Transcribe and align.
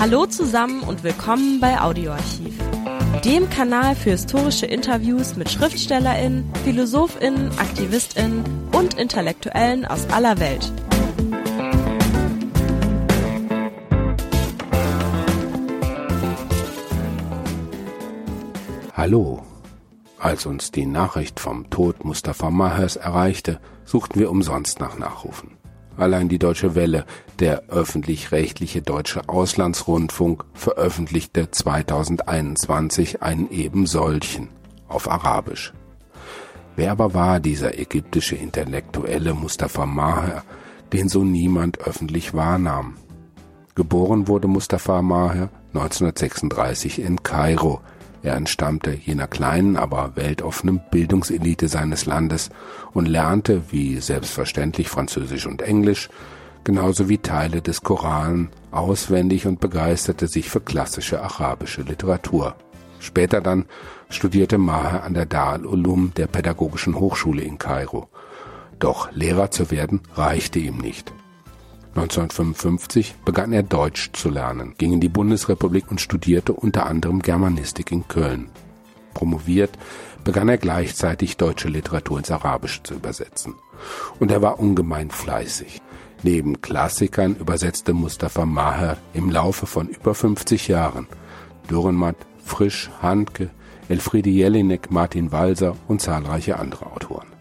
Hallo 0.00 0.26
zusammen 0.26 0.82
und 0.82 1.02
willkommen 1.02 1.58
bei 1.58 1.80
Audioarchiv, 1.80 2.56
dem 3.24 3.50
Kanal 3.50 3.96
für 3.96 4.10
historische 4.10 4.64
Interviews 4.64 5.34
mit 5.34 5.50
Schriftstellerinnen, 5.50 6.48
Philosophinnen, 6.62 7.50
Aktivistinnen 7.58 8.44
und 8.70 8.94
Intellektuellen 8.94 9.84
aus 9.84 10.08
aller 10.10 10.38
Welt. 10.38 10.72
Hallo. 18.94 19.42
Als 20.20 20.46
uns 20.46 20.70
die 20.70 20.86
Nachricht 20.86 21.40
vom 21.40 21.70
Tod 21.70 22.04
Mustafa 22.04 22.52
Mahers 22.52 22.94
erreichte, 22.94 23.60
suchten 23.84 24.20
wir 24.20 24.30
umsonst 24.30 24.78
nach 24.78 24.96
Nachrufen. 24.96 25.57
Allein 25.98 26.28
die 26.28 26.38
Deutsche 26.38 26.76
Welle, 26.76 27.04
der 27.40 27.64
öffentlich-rechtliche 27.68 28.82
deutsche 28.82 29.28
Auslandsrundfunk, 29.28 30.44
veröffentlichte 30.54 31.50
2021 31.50 33.20
einen 33.20 33.50
eben 33.50 33.84
solchen 33.86 34.48
auf 34.86 35.10
Arabisch. 35.10 35.72
Wer 36.76 36.92
aber 36.92 37.14
war 37.14 37.40
dieser 37.40 37.76
ägyptische 37.76 38.36
Intellektuelle 38.36 39.34
Mustafa 39.34 39.86
Maher, 39.86 40.44
den 40.92 41.08
so 41.08 41.24
niemand 41.24 41.80
öffentlich 41.80 42.32
wahrnahm? 42.32 42.96
Geboren 43.74 44.28
wurde 44.28 44.46
Mustafa 44.46 45.02
Maher 45.02 45.50
1936 45.74 47.00
in 47.00 47.24
Kairo, 47.24 47.80
er 48.22 48.34
entstammte 48.34 48.92
jener 48.92 49.26
kleinen, 49.26 49.76
aber 49.76 50.12
weltoffenen 50.16 50.80
Bildungselite 50.90 51.68
seines 51.68 52.06
Landes 52.06 52.50
und 52.92 53.06
lernte, 53.06 53.62
wie 53.70 53.98
selbstverständlich, 54.00 54.88
Französisch 54.88 55.46
und 55.46 55.62
Englisch, 55.62 56.08
genauso 56.64 57.08
wie 57.08 57.18
Teile 57.18 57.62
des 57.62 57.82
Koran 57.82 58.50
auswendig 58.70 59.46
und 59.46 59.60
begeisterte 59.60 60.26
sich 60.26 60.50
für 60.50 60.60
klassische 60.60 61.22
arabische 61.22 61.82
Literatur. 61.82 62.56
Später 63.00 63.40
dann 63.40 63.66
studierte 64.10 64.58
Maher 64.58 65.04
an 65.04 65.14
der 65.14 65.26
Dar 65.26 65.52
al-Ulum 65.52 66.12
der 66.16 66.26
Pädagogischen 66.26 66.98
Hochschule 66.98 67.42
in 67.42 67.58
Kairo. 67.58 68.08
Doch 68.78 69.10
Lehrer 69.12 69.50
zu 69.50 69.70
werden 69.70 70.00
reichte 70.14 70.58
ihm 70.58 70.78
nicht. 70.78 71.12
1955 71.98 73.16
begann 73.24 73.52
er 73.52 73.64
Deutsch 73.64 74.10
zu 74.12 74.30
lernen, 74.30 74.74
ging 74.78 74.92
in 74.92 75.00
die 75.00 75.08
Bundesrepublik 75.08 75.90
und 75.90 76.00
studierte 76.00 76.52
unter 76.52 76.86
anderem 76.86 77.22
Germanistik 77.22 77.90
in 77.90 78.06
Köln. 78.06 78.50
Promoviert 79.14 79.72
begann 80.22 80.48
er 80.48 80.58
gleichzeitig 80.58 81.36
deutsche 81.36 81.68
Literatur 81.68 82.18
ins 82.18 82.30
Arabische 82.30 82.82
zu 82.84 82.94
übersetzen. 82.94 83.54
Und 84.20 84.30
er 84.30 84.42
war 84.42 84.60
ungemein 84.60 85.10
fleißig. 85.10 85.80
Neben 86.22 86.60
Klassikern 86.60 87.34
übersetzte 87.34 87.94
Mustafa 87.94 88.46
Maher 88.46 88.96
im 89.12 89.30
Laufe 89.30 89.66
von 89.66 89.88
über 89.88 90.14
50 90.14 90.68
Jahren 90.68 91.08
Dürrenmatt, 91.68 92.16
Frisch, 92.44 92.90
Handke, 93.02 93.50
Elfriede 93.88 94.30
Jelinek, 94.30 94.90
Martin 94.90 95.32
Walser 95.32 95.76
und 95.88 96.00
zahlreiche 96.00 96.58
andere 96.58 96.86
Autoren. 96.86 97.37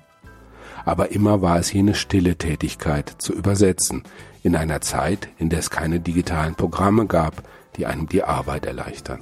Aber 0.88 1.12
immer 1.12 1.42
war 1.42 1.60
es 1.60 1.74
jene 1.74 1.96
stille 1.96 2.38
Tätigkeit 2.38 3.14
zu 3.18 3.34
übersetzen, 3.34 4.04
in 4.42 4.56
einer 4.56 4.80
Zeit, 4.80 5.28
in 5.38 5.50
der 5.50 5.60
es 5.60 5.70
keine 5.70 6.00
digitalen 6.00 6.56
Programme 6.56 7.08
gab, 7.08 7.44
die 7.76 7.86
einem 7.86 8.08
die 8.08 8.24
Arbeit 8.24 8.66
erleichtern. 8.66 9.20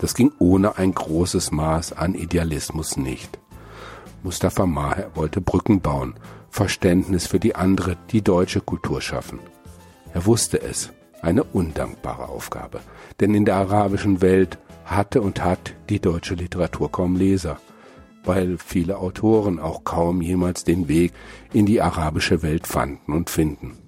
Das 0.00 0.14
ging 0.14 0.32
ohne 0.40 0.78
ein 0.78 0.92
großes 0.92 1.52
Maß 1.52 1.92
an 1.92 2.16
Idealismus 2.16 2.96
nicht. 2.96 3.38
Mustafa 4.24 4.66
Maher 4.66 5.12
wollte 5.14 5.40
Brücken 5.40 5.80
bauen, 5.80 6.14
Verständnis 6.50 7.28
für 7.28 7.38
die 7.38 7.54
andere, 7.54 7.96
die 8.10 8.22
deutsche 8.22 8.60
Kultur 8.60 9.00
schaffen. 9.00 9.38
Er 10.12 10.26
wusste 10.26 10.60
es, 10.60 10.90
eine 11.22 11.44
undankbare 11.44 12.28
Aufgabe, 12.28 12.80
denn 13.20 13.32
in 13.32 13.44
der 13.44 13.54
arabischen 13.54 14.22
Welt 14.22 14.58
hatte 14.84 15.22
und 15.22 15.44
hat 15.44 15.72
die 15.88 16.00
deutsche 16.00 16.34
Literatur 16.34 16.90
kaum 16.90 17.14
Leser, 17.14 17.60
weil 18.26 18.58
viele 18.58 18.98
Autoren 18.98 19.58
auch 19.58 19.84
kaum 19.84 20.20
jemals 20.20 20.64
den 20.64 20.88
Weg 20.88 21.12
in 21.52 21.66
die 21.66 21.80
arabische 21.80 22.42
Welt 22.42 22.66
fanden 22.66 23.12
und 23.12 23.30
finden. 23.30 23.78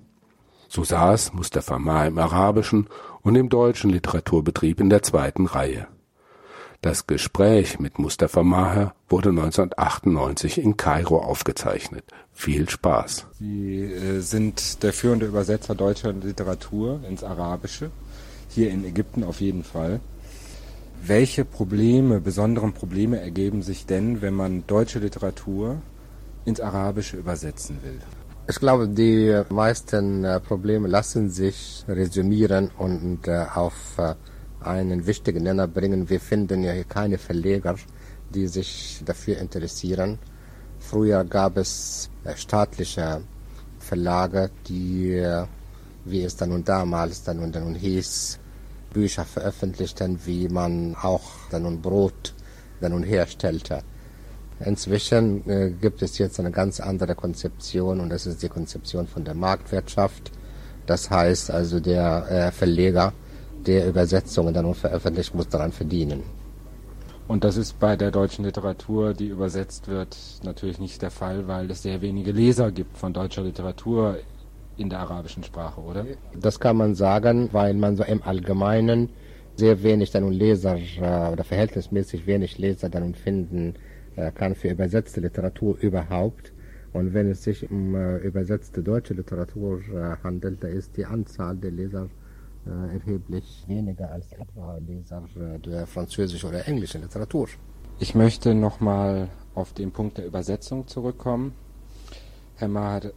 So 0.68 0.84
saß 0.84 1.32
Mustafa 1.32 1.78
Ma 1.78 2.06
im 2.06 2.18
arabischen 2.18 2.88
und 3.22 3.34
im 3.34 3.48
deutschen 3.48 3.90
Literaturbetrieb 3.90 4.80
in 4.80 4.90
der 4.90 5.02
zweiten 5.02 5.46
Reihe. 5.46 5.88
Das 6.80 7.08
Gespräch 7.08 7.80
mit 7.80 7.98
Mustafa 7.98 8.44
Maher 8.44 8.94
wurde 9.08 9.30
1998 9.30 10.58
in 10.58 10.76
Kairo 10.76 11.18
aufgezeichnet. 11.18 12.04
Viel 12.32 12.68
Spaß. 12.68 13.26
Sie 13.40 13.82
äh, 13.82 14.20
sind 14.20 14.84
der 14.84 14.92
führende 14.92 15.26
Übersetzer 15.26 15.74
deutscher 15.74 16.12
Literatur 16.12 17.00
ins 17.08 17.24
Arabische, 17.24 17.90
hier 18.48 18.70
in 18.70 18.84
Ägypten 18.84 19.24
auf 19.24 19.40
jeden 19.40 19.64
Fall. 19.64 20.00
Welche 21.06 21.44
Probleme, 21.44 22.20
besonderen 22.20 22.74
Probleme 22.74 23.20
ergeben 23.20 23.62
sich 23.62 23.86
denn, 23.86 24.20
wenn 24.20 24.34
man 24.34 24.64
deutsche 24.66 24.98
Literatur 24.98 25.80
ins 26.44 26.60
Arabische 26.60 27.16
übersetzen 27.16 27.78
will? 27.82 27.98
Ich 28.50 28.58
glaube, 28.58 28.88
die 28.88 29.42
meisten 29.50 30.24
äh, 30.24 30.40
Probleme 30.40 30.88
lassen 30.88 31.30
sich 31.30 31.84
resümieren 31.86 32.70
und 32.78 33.28
äh, 33.28 33.44
auf 33.54 33.98
äh, 33.98 34.14
einen 34.60 35.06
wichtigen 35.06 35.42
Nenner 35.44 35.68
bringen. 35.68 36.08
Wir 36.08 36.20
finden 36.20 36.62
ja 36.62 36.72
hier 36.72 36.84
keine 36.84 37.18
Verleger, 37.18 37.76
die 38.30 38.46
sich 38.46 39.02
dafür 39.04 39.38
interessieren. 39.38 40.18
Früher 40.78 41.24
gab 41.24 41.56
es 41.56 42.10
staatliche 42.36 43.20
Verlage, 43.78 44.50
die, 44.66 45.22
wie 46.04 46.22
es 46.22 46.36
dann 46.36 46.52
und 46.52 46.68
damals 46.68 47.22
dann 47.22 47.40
und 47.40 47.54
dann 47.54 47.64
und 47.64 47.74
hieß, 47.74 48.38
Bücher 48.92 49.24
veröffentlichten, 49.24 50.20
wie 50.24 50.48
man 50.48 50.94
auch 50.94 51.22
dann 51.50 51.66
und 51.66 51.82
Brot 51.82 52.34
dann 52.80 52.92
und 52.92 53.02
herstellte. 53.02 53.82
Inzwischen 54.60 55.48
äh, 55.48 55.70
gibt 55.70 56.02
es 56.02 56.18
jetzt 56.18 56.40
eine 56.40 56.50
ganz 56.50 56.80
andere 56.80 57.14
Konzeption 57.14 58.00
und 58.00 58.10
das 58.10 58.26
ist 58.26 58.42
die 58.42 58.48
Konzeption 58.48 59.06
von 59.06 59.24
der 59.24 59.34
Marktwirtschaft. 59.34 60.32
Das 60.86 61.10
heißt 61.10 61.50
also 61.50 61.80
der 61.80 62.26
äh, 62.30 62.50
Verleger, 62.50 63.12
der 63.66 63.86
Übersetzungen 63.88 64.54
dann 64.54 64.74
veröffentlicht, 64.74 65.34
muss 65.34 65.48
daran 65.48 65.72
verdienen. 65.72 66.22
Und 67.28 67.44
das 67.44 67.58
ist 67.58 67.78
bei 67.78 67.94
der 67.94 68.10
deutschen 68.10 68.46
Literatur, 68.46 69.12
die 69.12 69.26
übersetzt 69.26 69.86
wird, 69.86 70.16
natürlich 70.42 70.78
nicht 70.78 71.02
der 71.02 71.10
Fall, 71.10 71.46
weil 71.46 71.70
es 71.70 71.82
sehr 71.82 72.00
wenige 72.00 72.32
Leser 72.32 72.72
gibt 72.72 72.96
von 72.96 73.12
deutscher 73.12 73.42
Literatur 73.42 74.16
in 74.78 74.88
der 74.88 75.00
arabischen 75.00 75.42
Sprache, 75.42 75.80
oder? 75.80 76.06
Das 76.40 76.60
kann 76.60 76.76
man 76.76 76.94
sagen, 76.94 77.48
weil 77.52 77.74
man 77.74 77.96
so 77.96 78.04
im 78.04 78.22
Allgemeinen 78.22 79.10
sehr 79.56 79.82
wenig 79.82 80.12
dann 80.12 80.24
und 80.24 80.32
Leser 80.32 80.76
äh, 80.76 81.32
oder 81.32 81.44
verhältnismäßig 81.44 82.26
wenig 82.26 82.58
Leser 82.58 82.88
dann 82.88 83.02
und 83.02 83.16
finden 83.16 83.74
äh, 84.16 84.30
kann 84.30 84.54
für 84.54 84.68
übersetzte 84.68 85.20
Literatur 85.20 85.76
überhaupt. 85.80 86.52
Und 86.92 87.12
wenn 87.12 87.28
es 87.28 87.42
sich 87.42 87.68
um 87.70 87.94
äh, 87.94 88.18
übersetzte 88.18 88.82
deutsche 88.82 89.14
Literatur 89.14 89.82
handelt, 90.22 90.62
da 90.62 90.68
ist 90.68 90.96
die 90.96 91.04
Anzahl 91.04 91.56
der 91.56 91.72
Leser 91.72 92.08
erheblich 92.92 93.64
weniger 93.66 94.10
als 94.10 94.30
etwa 94.32 94.76
Leser 94.86 95.22
der 95.64 95.86
französischen 95.86 96.50
oder 96.50 96.68
englischen 96.68 97.00
Literatur. 97.00 97.48
Ich 97.98 98.14
möchte 98.14 98.54
nochmal 98.54 99.28
auf 99.54 99.72
den 99.72 99.90
Punkt 99.90 100.18
der 100.18 100.26
Übersetzung 100.26 100.86
zurückkommen. 100.86 101.54
Herr 102.56 102.68
Maher, 102.68 103.12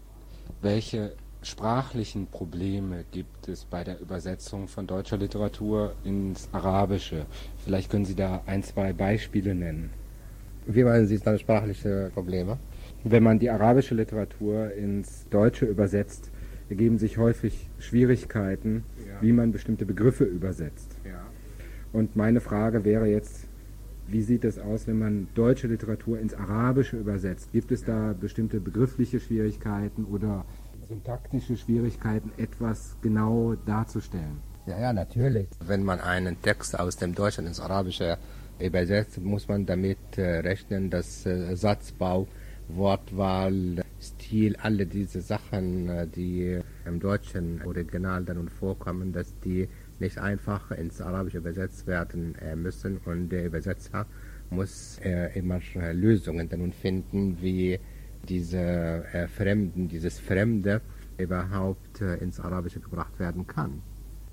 welche 0.62 1.14
sprachlichen 1.44 2.28
Probleme 2.28 3.04
gibt 3.12 3.48
es 3.48 3.66
bei 3.66 3.84
der 3.84 4.00
Übersetzung 4.00 4.68
von 4.68 4.86
deutscher 4.88 5.18
Literatur 5.18 5.96
ins 6.04 6.48
Arabische? 6.52 7.26
Vielleicht 7.64 7.90
können 7.90 8.06
Sie 8.06 8.16
da 8.16 8.42
ein, 8.46 8.64
zwei 8.64 8.94
Beispiele 8.94 9.56
nennen. 9.56 9.90
Wie 10.68 10.84
meinen 10.84 11.08
Sie 11.08 11.18
dann 11.18 11.40
sprachliche 11.40 12.12
Probleme? 12.14 12.58
Wenn 13.04 13.24
man 13.24 13.40
die 13.40 13.50
arabische 13.50 13.96
Literatur 13.96 14.72
ins 14.74 15.28
Deutsche 15.30 15.66
übersetzt, 15.66 16.30
ergeben 16.70 17.00
sich 17.00 17.18
häufig 17.18 17.68
Schwierigkeiten, 17.80 18.84
ja. 19.00 19.22
wie 19.22 19.32
man 19.32 19.52
bestimmte 19.52 19.86
Begriffe 19.86 20.24
übersetzt. 20.24 20.96
Ja. 21.04 21.26
Und 21.92 22.16
meine 22.16 22.40
Frage 22.40 22.86
wäre 22.86 23.08
jetzt, 23.08 23.48
wie 24.08 24.22
sieht 24.22 24.44
es 24.44 24.60
aus, 24.60 24.88
wenn 24.88 25.00
man 25.00 25.28
deutsche 25.36 25.68
Literatur 25.68 26.20
ins 26.20 26.34
Arabische 26.34 26.98
übersetzt? 26.98 27.52
Gibt 27.52 27.72
es 27.72 27.84
da 27.84 28.14
bestimmte 28.20 28.60
begriffliche 28.60 29.20
Schwierigkeiten 29.20 30.06
oder 30.06 30.46
syntaktische 30.92 31.56
Schwierigkeiten, 31.56 32.32
etwas 32.38 32.98
genau 33.02 33.56
darzustellen? 33.66 34.42
Ja, 34.66 34.80
ja, 34.80 34.94
natürlich. 34.94 35.48
Wenn 35.66 35.84
man 35.84 36.02
einen 36.02 36.42
Text 36.42 36.78
aus 36.78 36.98
dem 36.98 37.16
Deutschen 37.16 37.48
ins 37.48 37.60
Arabische 37.60 38.18
Übersetzt 38.60 39.20
muss 39.20 39.48
man 39.48 39.66
damit 39.66 40.18
äh, 40.18 40.40
rechnen, 40.40 40.92
dass 40.92 41.26
äh, 41.26 41.56
Satzbau, 41.56 42.28
Wortwahl, 42.68 43.82
Stil, 44.00 44.56
alle 44.58 44.86
diese 44.86 45.22
Sachen, 45.22 45.90
äh, 45.90 46.08
die 46.08 46.60
im 46.86 47.00
deutschen 47.00 47.64
Original 47.66 48.24
dann 48.24 48.50
vorkommen, 48.50 49.14
dass 49.14 49.34
die 49.40 49.68
nicht 50.00 50.20
einfach 50.20 50.70
ins 50.72 51.02
Arabische 51.02 51.40
übersetzt 51.40 51.88
werden 51.88 52.36
müssen 52.56 52.98
und 53.06 53.30
der 53.30 53.46
Übersetzer 53.46 54.08
muss 54.50 55.00
immer 55.36 55.60
Lösungen 55.94 56.50
dann 56.50 56.74
finden, 56.74 57.38
wie 57.40 57.80
diese 58.28 59.04
Fremden, 59.36 59.88
dieses 59.88 60.20
Fremde 60.20 60.82
überhaupt 61.18 62.02
ins 62.02 62.40
Arabische 62.40 62.80
gebracht 62.80 63.20
werden 63.20 63.46
kann. 63.48 63.82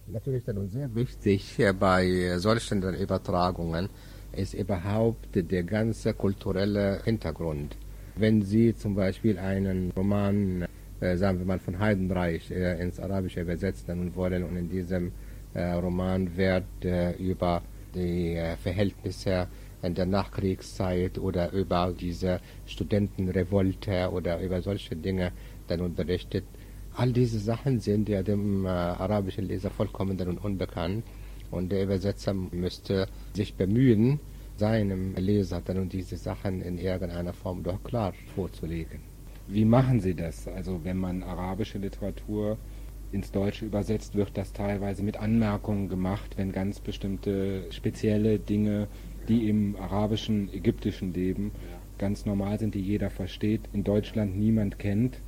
Natürlich 0.07 0.45
dann 0.45 0.69
sehr 0.69 0.95
wichtig 0.95 1.59
bei 1.79 2.39
solchen 2.39 2.83
Übertragungen 2.95 3.89
ist 4.33 4.55
überhaupt 4.55 5.29
der 5.35 5.63
ganze 5.65 6.15
kulturelle 6.15 7.01
Hintergrund. 7.05 7.77
Wenn 8.17 8.43
Sie 8.43 8.75
zum 8.75 8.95
Beispiel 8.95 9.39
einen 9.39 9.93
Roman, 9.97 10.67
äh, 11.01 11.17
sagen 11.17 11.39
wir 11.39 11.47
mal 11.47 11.59
von 11.59 11.79
Heidenreich, 11.79 12.51
äh, 12.51 12.81
ins 12.83 12.99
Arabische 12.99 13.43
übersetzen 13.43 14.15
wollen 14.15 14.45
und 14.45 14.57
in 14.57 14.69
diesem 14.69 15.13
äh, 15.55 15.73
Roman 15.73 16.37
wird 16.37 16.85
äh, 16.85 17.13
über 17.13 17.63
die 17.95 18.35
äh, 18.35 18.57
Verhältnisse 18.57 19.47
in 19.83 19.95
der 19.95 20.07
Nachkriegszeit 20.07 21.19
oder 21.19 21.53
über 21.53 21.95
diese 21.99 22.41
Studentenrevolte 22.67 24.11
oder 24.11 24.41
über 24.41 24.61
solche 24.63 24.97
Dinge 24.97 25.33
dann 25.67 25.95
berichtet. 25.95 26.45
All 26.97 27.13
diese 27.13 27.39
Sachen 27.39 27.81
sind 27.81 28.09
ja 28.09 28.23
dem 28.23 28.67
äh, 28.67 28.69
arabischen 28.69 29.47
Leser 29.47 29.71
vollkommen 29.71 30.17
dann 30.17 30.39
unbekannt 30.39 31.05
und 31.51 31.71
der 31.71 31.85
Übersetzer 31.85 32.35
müsste 32.35 33.07
sich 33.35 33.55
bemühen, 33.55 34.19
seinem 34.57 35.15
Leser 35.15 35.63
dann 35.65 35.89
diese 35.89 36.17
Sachen 36.17 36.61
in 36.63 36.79
irgendeiner 36.79 37.33
Form 37.33 37.63
doch 37.63 37.83
klar 37.85 38.13
vorzulegen. 38.35 39.01
Wie 39.47 39.65
machen 39.65 40.01
Sie 40.01 40.15
das? 40.15 40.49
Also 40.49 40.81
wenn 40.85 40.99
man 40.99 41.23
arabische 41.23 41.79
Literatur 41.79 42.59
ins 43.13 43.31
Deutsche 43.31 43.65
übersetzt, 43.65 44.15
wird 44.15 44.37
das 44.37 44.53
teilweise 44.53 45.03
mit 45.03 45.17
Anmerkungen 45.17 45.89
gemacht, 45.89 46.37
wenn 46.37 46.53
ganz 46.53 46.81
bestimmte 46.81 47.71
spezielle 47.71 48.39
Dinge, 48.39 48.89
die 49.29 49.49
im 49.49 49.77
arabischen, 49.77 50.53
ägyptischen 50.53 51.13
Leben 51.13 51.53
ganz 51.99 52.27
normal 52.27 52.59
sind, 52.59 52.75
die 52.75 52.81
jeder 52.81 53.11
versteht, 53.11 53.63
in 53.73 53.85
Deutschland 53.85 54.37
niemand 54.37 54.79
kennt. 54.79 55.21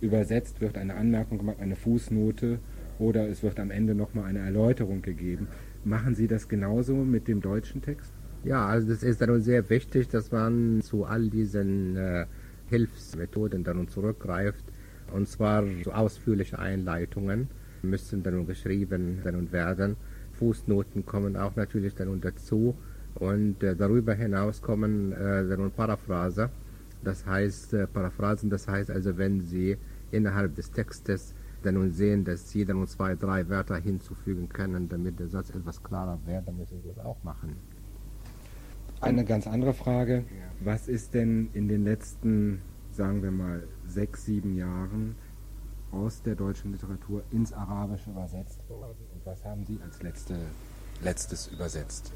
Übersetzt 0.00 0.60
wird 0.60 0.78
eine 0.78 0.94
Anmerkung 0.94 1.38
gemacht, 1.38 1.56
eine 1.60 1.74
Fußnote 1.74 2.60
oder 2.98 3.28
es 3.28 3.42
wird 3.42 3.58
am 3.58 3.70
Ende 3.70 3.94
nochmal 3.94 4.24
eine 4.24 4.40
Erläuterung 4.40 5.02
gegeben. 5.02 5.48
Machen 5.84 6.14
Sie 6.14 6.28
das 6.28 6.48
genauso 6.48 6.94
mit 6.94 7.28
dem 7.28 7.40
deutschen 7.40 7.82
Text? 7.82 8.12
Ja, 8.44 8.66
also 8.66 8.88
das 8.88 9.02
ist 9.02 9.20
dann 9.20 9.40
sehr 9.40 9.68
wichtig, 9.70 10.08
dass 10.08 10.30
man 10.30 10.80
zu 10.82 11.04
all 11.04 11.28
diesen 11.28 11.96
äh, 11.96 12.26
Hilfsmethoden 12.68 13.64
dann 13.64 13.88
zurückgreift. 13.88 14.64
Und 15.12 15.28
zwar 15.28 15.64
so 15.82 15.92
ausführliche 15.92 16.58
Einleitungen 16.58 17.48
müssen 17.82 18.22
dann 18.22 18.46
geschrieben 18.46 19.20
dann 19.24 19.50
werden. 19.52 19.96
Fußnoten 20.32 21.04
kommen 21.06 21.36
auch 21.36 21.56
natürlich 21.56 21.94
dann 21.94 22.20
dazu. 22.20 22.76
Und 23.18 23.62
äh, 23.62 23.74
darüber 23.74 24.14
hinaus 24.14 24.62
kommen 24.62 25.12
äh, 25.12 25.48
dann 25.48 25.70
Paraphrase. 25.72 26.50
Das 27.02 27.26
heißt, 27.26 27.74
äh, 27.74 27.86
Paraphrasen, 27.86 28.48
das 28.50 28.68
heißt 28.68 28.90
also, 28.90 29.16
wenn 29.18 29.40
Sie 29.40 29.76
innerhalb 30.10 30.54
des 30.54 30.70
Textes 30.70 31.34
dann 31.62 31.90
sehen, 31.92 32.24
dass 32.24 32.50
Sie 32.50 32.64
dann 32.64 32.86
zwei, 32.86 33.16
drei 33.16 33.48
Wörter 33.48 33.76
hinzufügen 33.76 34.48
können, 34.48 34.88
damit 34.88 35.18
der 35.18 35.28
Satz 35.28 35.50
etwas 35.50 35.82
klarer 35.82 36.18
wird, 36.26 36.46
dann 36.46 36.56
müssen 36.56 36.80
Sie 36.80 36.88
das 36.88 37.04
auch 37.04 37.22
machen. 37.24 37.56
Eine 39.00 39.24
ganz 39.24 39.46
andere 39.46 39.74
Frage. 39.74 40.24
Was 40.60 40.88
ist 40.88 41.14
denn 41.14 41.50
in 41.54 41.68
den 41.68 41.84
letzten, 41.84 42.60
sagen 42.92 43.22
wir 43.22 43.30
mal, 43.30 43.64
sechs, 43.86 44.24
sieben 44.24 44.56
Jahren 44.56 45.14
aus 45.90 46.22
der 46.22 46.34
deutschen 46.34 46.72
Literatur 46.72 47.22
ins 47.30 47.52
Arabische 47.52 48.10
übersetzt 48.10 48.60
worden? 48.68 48.96
Und 49.14 49.24
was 49.24 49.44
haben 49.44 49.64
Sie 49.64 49.78
als 49.84 50.02
letzte, 50.02 50.36
letztes 51.02 51.48
übersetzt? 51.48 52.12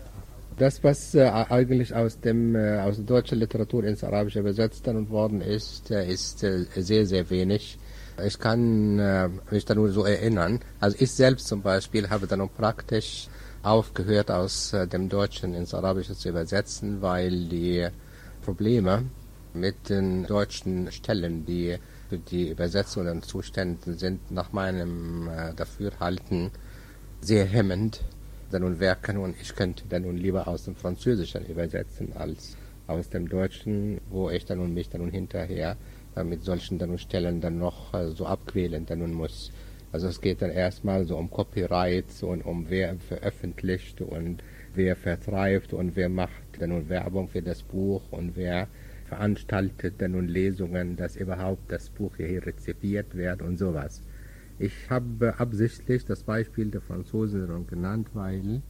Das, 0.56 0.82
was 0.84 1.14
äh, 1.14 1.28
eigentlich 1.28 1.94
aus, 1.94 2.20
dem, 2.20 2.54
äh, 2.54 2.78
aus 2.80 2.96
der 2.96 3.04
deutschen 3.04 3.38
Literatur 3.38 3.84
ins 3.84 4.04
Arabische 4.04 4.40
übersetzt 4.40 4.86
worden 4.86 5.40
ist, 5.40 5.90
äh, 5.90 6.06
ist 6.06 6.42
äh, 6.42 6.64
sehr, 6.76 7.06
sehr 7.06 7.30
wenig. 7.30 7.78
Ich 8.24 8.38
kann 8.38 8.98
äh, 8.98 9.28
mich 9.50 9.64
da 9.64 9.74
nur 9.74 9.90
so 9.90 10.04
erinnern. 10.04 10.60
Also 10.80 10.96
ich 11.00 11.12
selbst 11.12 11.46
zum 11.46 11.62
Beispiel 11.62 12.10
habe 12.10 12.26
dann 12.26 12.46
praktisch 12.50 13.28
aufgehört, 13.62 14.30
aus 14.30 14.72
äh, 14.72 14.86
dem 14.86 15.08
Deutschen 15.08 15.54
ins 15.54 15.72
Arabische 15.72 16.14
zu 16.14 16.28
übersetzen, 16.28 17.00
weil 17.00 17.48
die 17.48 17.88
Probleme 18.44 19.04
mit 19.54 19.88
den 19.88 20.26
deutschen 20.26 20.90
Stellen, 20.92 21.46
die 21.46 21.76
für 22.08 22.18
die 22.18 22.50
Übersetzungen 22.50 23.22
zuständig 23.22 23.98
sind, 23.98 24.30
nach 24.30 24.52
meinem 24.52 25.28
Dafürhalten 25.56 26.50
sehr 27.20 27.44
hemmend 27.46 28.00
dann 28.52 28.62
nun 28.62 28.80
wirken 28.80 29.16
und 29.16 29.34
ich 29.40 29.54
könnte 29.54 29.84
dann 29.88 30.02
nun 30.02 30.16
lieber 30.16 30.46
aus 30.46 30.64
dem 30.64 30.76
Französischen 30.76 31.46
übersetzen 31.46 32.12
als 32.14 32.56
aus 32.86 33.08
dem 33.08 33.28
Deutschen, 33.28 34.00
wo 34.10 34.30
ich 34.30 34.44
dann 34.44 34.58
nun 34.58 34.74
mich 34.74 34.88
dann 34.88 35.00
nun 35.00 35.10
hinterher 35.10 35.76
äh, 36.16 36.24
mit 36.24 36.44
solchen 36.44 36.78
dann 36.78 36.90
nun 36.90 36.98
Stellen 36.98 37.40
dann 37.40 37.58
noch 37.58 37.94
äh, 37.94 38.10
so 38.10 38.26
abquälen 38.26 38.86
dann 38.86 39.00
nun 39.00 39.14
muss. 39.14 39.50
Also 39.92 40.08
es 40.08 40.20
geht 40.20 40.40
dann 40.42 40.50
erstmal 40.50 41.04
so 41.04 41.16
um 41.16 41.30
Copyrights 41.30 42.22
und 42.22 42.42
um 42.42 42.66
wer 42.68 42.96
veröffentlicht 42.96 44.00
und 44.00 44.42
wer 44.74 44.96
vertreibt 44.96 45.72
und 45.74 45.96
wer 45.96 46.08
macht 46.08 46.32
dann 46.58 46.70
nun 46.70 46.88
Werbung 46.88 47.28
für 47.28 47.42
das 47.42 47.62
Buch 47.62 48.02
und 48.10 48.36
wer 48.36 48.68
veranstaltet 49.06 49.96
dann 49.98 50.12
nun 50.12 50.28
Lesungen, 50.28 50.96
dass 50.96 51.16
überhaupt 51.16 51.70
das 51.70 51.90
Buch 51.90 52.16
hier 52.16 52.46
rezipiert 52.46 53.14
wird 53.14 53.42
und 53.42 53.58
sowas. 53.58 54.02
Ich 54.58 54.90
habe 54.90 55.38
absichtlich 55.38 56.04
das 56.04 56.22
Beispiel 56.22 56.70
der 56.70 56.80
Franzosen 56.80 57.66
genannt, 57.66 58.08
weil 58.14 58.62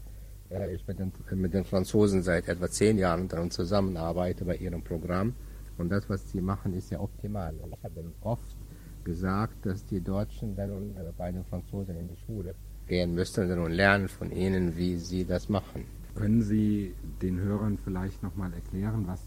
ich 0.72 0.86
mit 0.86 0.98
den, 0.98 1.12
mit 1.34 1.54
den 1.54 1.64
Franzosen 1.64 2.22
seit 2.22 2.48
etwa 2.48 2.68
zehn 2.68 2.98
Jahren 2.98 3.28
dann 3.28 3.50
zusammenarbeite 3.50 4.44
bei 4.44 4.56
ihrem 4.56 4.82
Programm 4.82 5.34
und 5.78 5.90
das, 5.90 6.08
was 6.08 6.30
sie 6.30 6.40
machen, 6.40 6.74
ist 6.74 6.90
ja 6.90 7.00
optimal. 7.00 7.54
Und 7.62 7.74
ich 7.74 7.82
habe 7.82 8.04
oft 8.20 8.56
gesagt, 9.04 9.66
dass 9.66 9.84
die 9.84 10.00
Deutschen 10.00 10.54
dann 10.54 10.94
bei 11.16 11.32
den 11.32 11.44
Franzosen 11.44 11.96
in 11.96 12.08
die 12.08 12.16
Schule 12.16 12.54
gehen 12.86 13.14
müssten 13.14 13.58
und 13.58 13.72
lernen 13.72 14.08
von 14.08 14.30
ihnen, 14.30 14.76
wie 14.76 14.96
sie 14.96 15.24
das 15.24 15.48
machen. 15.48 15.84
Können 16.14 16.42
Sie 16.42 16.94
den 17.22 17.40
Hörern 17.40 17.78
vielleicht 17.78 18.22
nochmal 18.22 18.52
erklären, 18.52 19.06
was 19.06 19.20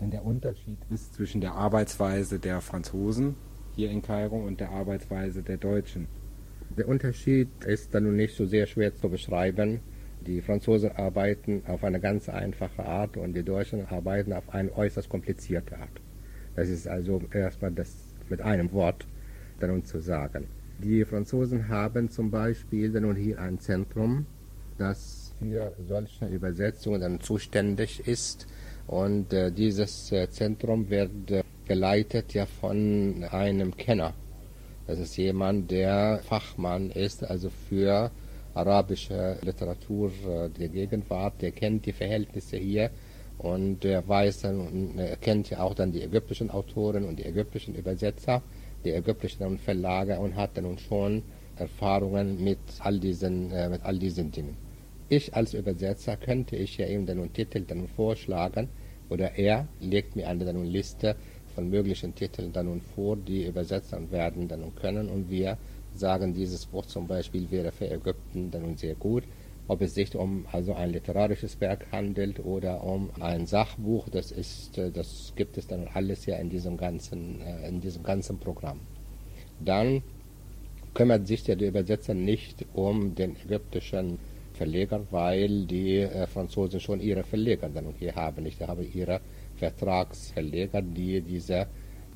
denn 0.00 0.10
der 0.10 0.24
Unterschied 0.24 0.78
ist 0.90 1.14
zwischen 1.14 1.40
der 1.40 1.54
Arbeitsweise 1.54 2.40
der 2.40 2.60
Franzosen 2.60 3.36
hier 3.74 3.90
in 3.90 4.02
Kairo 4.02 4.36
und 4.36 4.60
der 4.60 4.70
Arbeitsweise 4.70 5.42
der 5.42 5.56
Deutschen? 5.56 6.08
Der 6.76 6.88
Unterschied 6.88 7.48
ist 7.66 7.94
dann 7.94 8.16
nicht 8.16 8.34
so 8.34 8.46
sehr 8.46 8.66
schwer 8.66 8.94
zu 8.94 9.08
beschreiben. 9.08 9.80
Die 10.26 10.40
Franzosen 10.40 10.92
arbeiten 10.92 11.62
auf 11.66 11.84
eine 11.84 12.00
ganz 12.00 12.28
einfache 12.28 12.84
Art 12.84 13.16
und 13.16 13.34
die 13.34 13.42
Deutschen 13.42 13.84
arbeiten 13.86 14.32
auf 14.32 14.54
eine 14.54 14.74
äußerst 14.74 15.08
komplizierte 15.08 15.78
Art. 15.78 16.00
Das 16.54 16.68
ist 16.68 16.86
also 16.86 17.20
erstmal 17.32 17.72
das 17.72 18.14
mit 18.28 18.40
einem 18.40 18.72
Wort 18.72 19.06
dann 19.60 19.84
zu 19.84 20.00
sagen. 20.00 20.46
Die 20.78 21.04
Franzosen 21.04 21.68
haben 21.68 22.08
zum 22.08 22.30
Beispiel 22.30 22.90
dann 22.92 23.14
hier 23.14 23.40
ein 23.40 23.58
Zentrum, 23.58 24.26
das 24.78 25.34
für 25.38 25.72
solche 25.86 26.26
Übersetzungen 26.26 27.00
dann 27.00 27.20
zuständig 27.20 28.06
ist. 28.06 28.46
Und 28.86 29.32
äh, 29.32 29.50
dieses 29.52 30.10
äh, 30.12 30.28
Zentrum 30.28 30.90
wird 30.90 31.30
äh, 31.30 31.41
geleitet 31.72 32.34
ja 32.34 32.44
von 32.44 33.24
einem 33.30 33.76
Kenner. 33.76 34.12
Das 34.86 34.98
ist 34.98 35.16
jemand, 35.16 35.70
der 35.70 36.20
Fachmann 36.22 36.90
ist, 36.90 37.24
also 37.24 37.48
für 37.68 38.10
arabische 38.52 39.38
Literatur 39.40 40.10
äh, 40.28 40.50
der 40.50 40.68
Gegenwart, 40.68 41.40
der 41.40 41.52
kennt 41.52 41.86
die 41.86 41.92
Verhältnisse 41.92 42.58
hier 42.58 42.90
und 43.38 43.84
der 43.84 44.06
weiß 44.06 44.42
dann 44.42 44.60
und 44.60 45.20
kennt 45.22 45.48
ja 45.48 45.60
auch 45.60 45.74
dann 45.74 45.92
die 45.92 46.02
ägyptischen 46.02 46.50
Autoren 46.50 47.04
und 47.04 47.18
die 47.18 47.24
ägyptischen 47.24 47.74
Übersetzer 47.74 48.42
die 48.84 48.92
ägyptischen 48.92 49.58
Verlage 49.58 50.18
und 50.18 50.36
hatte 50.36 50.60
nun 50.60 50.78
schon 50.78 51.22
Erfahrungen 51.56 52.42
mit 52.42 52.58
all 52.80 52.98
diesen, 52.98 53.52
äh, 53.52 53.68
mit 53.68 53.82
all 53.84 53.98
diesen 53.98 54.30
Dingen. 54.30 54.56
Ich 55.08 55.34
als 55.34 55.54
Übersetzer 55.54 56.16
könnte 56.16 56.56
ich 56.56 56.78
ja 56.78 56.86
ihm 56.86 57.06
dann 57.06 57.18
einen 57.18 57.32
Titel 57.32 57.62
dann 57.62 57.88
vorschlagen 57.88 58.68
oder 59.08 59.36
er 59.36 59.68
legt 59.80 60.16
mir 60.16 60.26
eine 60.28 60.44
dann 60.44 60.64
Liste 60.64 61.16
von 61.54 61.70
möglichen 61.70 62.14
Titeln 62.14 62.52
dann 62.52 62.80
vor, 62.80 63.16
die 63.16 63.46
übersetzt 63.46 63.94
werden 64.10 64.48
dann 64.48 64.74
können 64.74 65.08
und 65.08 65.30
wir 65.30 65.58
sagen, 65.94 66.34
dieses 66.34 66.66
Buch 66.66 66.86
zum 66.86 67.06
Beispiel 67.06 67.50
wäre 67.50 67.72
für 67.72 67.90
Ägypten 67.90 68.50
dann 68.50 68.76
sehr 68.76 68.94
gut. 68.94 69.24
Ob 69.68 69.80
es 69.80 69.94
sich 69.94 70.14
um 70.16 70.44
also 70.50 70.74
ein 70.74 70.90
literarisches 70.90 71.60
Werk 71.60 71.86
handelt 71.92 72.44
oder 72.44 72.82
um 72.82 73.10
ein 73.20 73.46
Sachbuch, 73.46 74.08
das 74.08 74.32
ist, 74.32 74.76
äh, 74.76 74.90
das 74.90 75.32
gibt 75.36 75.56
es 75.56 75.66
dann 75.66 75.88
alles 75.94 76.26
ja 76.26 76.36
in 76.36 76.50
diesem 76.50 76.76
ganzen, 76.76 77.40
äh, 77.40 77.68
in 77.68 77.80
diesem 77.80 78.02
ganzen 78.02 78.38
Programm. 78.38 78.80
Dann 79.64 80.02
kümmert 80.94 81.26
sich 81.26 81.44
der 81.44 81.60
Übersetzer 81.60 82.14
nicht 82.14 82.66
um 82.74 83.14
den 83.14 83.36
ägyptischen 83.36 84.18
Verleger, 84.52 85.06
weil 85.10 85.64
die 85.64 85.98
äh, 85.98 86.26
Franzosen 86.26 86.80
schon 86.80 87.00
ihre 87.00 87.22
Verleger 87.22 87.68
dann 87.68 87.94
hier 87.98 88.14
haben. 88.14 88.44
Ich 88.46 88.60
habe 88.60 88.84
ihre 88.84 89.20
Vertragsverleger, 89.56 90.82
die 90.82 91.20
diese 91.20 91.66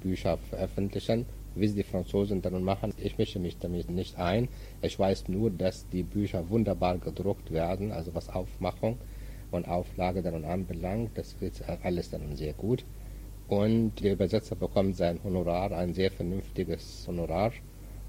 Bücher 0.00 0.36
veröffentlichen 0.38 1.26
wie 1.56 1.68
die 1.68 1.82
Franzosen 1.82 2.42
dann 2.42 2.62
machen. 2.62 2.92
Ich 2.98 3.18
mische 3.18 3.38
mich 3.38 3.58
damit 3.58 3.90
nicht 3.90 4.18
ein. 4.18 4.48
Ich 4.82 4.98
weiß 4.98 5.28
nur, 5.28 5.50
dass 5.50 5.88
die 5.88 6.02
Bücher 6.02 6.48
wunderbar 6.50 6.98
gedruckt 6.98 7.50
werden, 7.50 7.92
also 7.92 8.14
was 8.14 8.28
Aufmachung 8.28 8.98
und 9.50 9.66
Auflage 9.66 10.22
dann 10.22 10.44
anbelangt. 10.44 11.10
Das 11.14 11.40
wird 11.40 11.62
alles 11.82 12.10
dann 12.10 12.36
sehr 12.36 12.52
gut. 12.52 12.84
Und 13.48 14.02
der 14.02 14.12
Übersetzer 14.12 14.56
bekommt 14.56 14.96
sein 14.96 15.20
Honorar, 15.22 15.72
ein 15.72 15.94
sehr 15.94 16.10
vernünftiges 16.10 17.06
Honorar. 17.06 17.52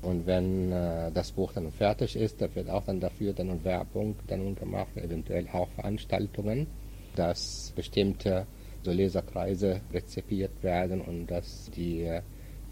Und 0.02 0.26
wenn 0.26 0.72
äh, 0.72 1.12
das 1.12 1.32
Buch 1.32 1.54
dann 1.54 1.72
fertig 1.72 2.16
ist, 2.16 2.42
da 2.42 2.54
wird 2.54 2.70
auch 2.70 2.84
dann 2.84 3.00
dafür 3.00 3.34
dann 3.34 3.64
Werbung 3.64 4.16
dann 4.28 4.56
gemacht, 4.56 4.96
eventuell 4.96 5.48
auch 5.54 5.70
Veranstaltungen, 5.70 6.68
dass 7.16 7.74
bestimmte 7.76 8.46
so 8.88 8.94
Leserkreise 8.94 9.82
rezipiert 9.94 10.64
werden 10.64 11.02
und 11.02 11.28
dass 11.28 11.70
die 11.72 12.10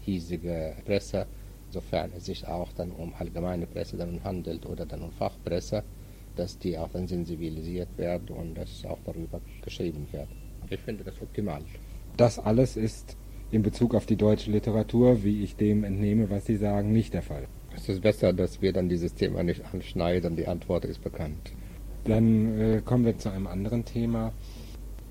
hiesige 0.00 0.74
Presse, 0.86 1.26
sofern 1.70 2.10
es 2.16 2.24
sich 2.24 2.46
auch 2.46 2.72
dann 2.72 2.90
um 2.90 3.12
allgemeine 3.18 3.66
Presse 3.66 3.96
dann 3.98 4.24
handelt 4.24 4.64
oder 4.64 4.86
dann 4.86 5.02
um 5.02 5.12
Fachpresse, 5.12 5.82
dass 6.34 6.58
die 6.58 6.78
auch 6.78 6.88
dann 6.90 7.06
sensibilisiert 7.06 7.88
werden 7.98 8.28
und 8.34 8.54
dass 8.54 8.84
auch 8.86 8.98
darüber 9.04 9.40
geschrieben 9.62 10.06
wird. 10.10 10.28
Ich 10.70 10.80
finde 10.80 11.04
das 11.04 11.20
optimal. 11.20 11.62
Das 12.16 12.38
alles 12.38 12.76
ist 12.76 13.16
in 13.50 13.62
Bezug 13.62 13.94
auf 13.94 14.06
die 14.06 14.16
deutsche 14.16 14.50
Literatur, 14.50 15.22
wie 15.22 15.42
ich 15.44 15.56
dem 15.56 15.84
entnehme, 15.84 16.30
was 16.30 16.46
Sie 16.46 16.56
sagen, 16.56 16.92
nicht 16.92 17.12
der 17.12 17.22
Fall. 17.22 17.46
Es 17.74 17.88
ist 17.90 18.00
besser, 18.00 18.32
dass 18.32 18.62
wir 18.62 18.72
dann 18.72 18.88
dieses 18.88 19.14
Thema 19.14 19.42
nicht 19.42 19.62
anschneiden. 19.72 20.34
Die 20.34 20.48
Antwort 20.48 20.86
ist 20.86 21.02
bekannt. 21.04 21.52
Dann 22.04 22.58
äh, 22.58 22.82
kommen 22.82 23.04
wir 23.04 23.18
zu 23.18 23.30
einem 23.30 23.46
anderen 23.46 23.84
Thema. 23.84 24.32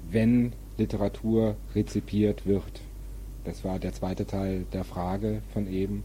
Wenn 0.10 0.54
Literatur 0.78 1.56
rezipiert 1.74 2.46
wird, 2.46 2.82
das 3.46 3.64
war 3.64 3.80
der 3.80 3.94
zweite 3.94 4.26
Teil 4.26 4.66
der 4.74 4.84
Frage 4.84 5.42
von 5.54 5.68
eben, 5.72 6.04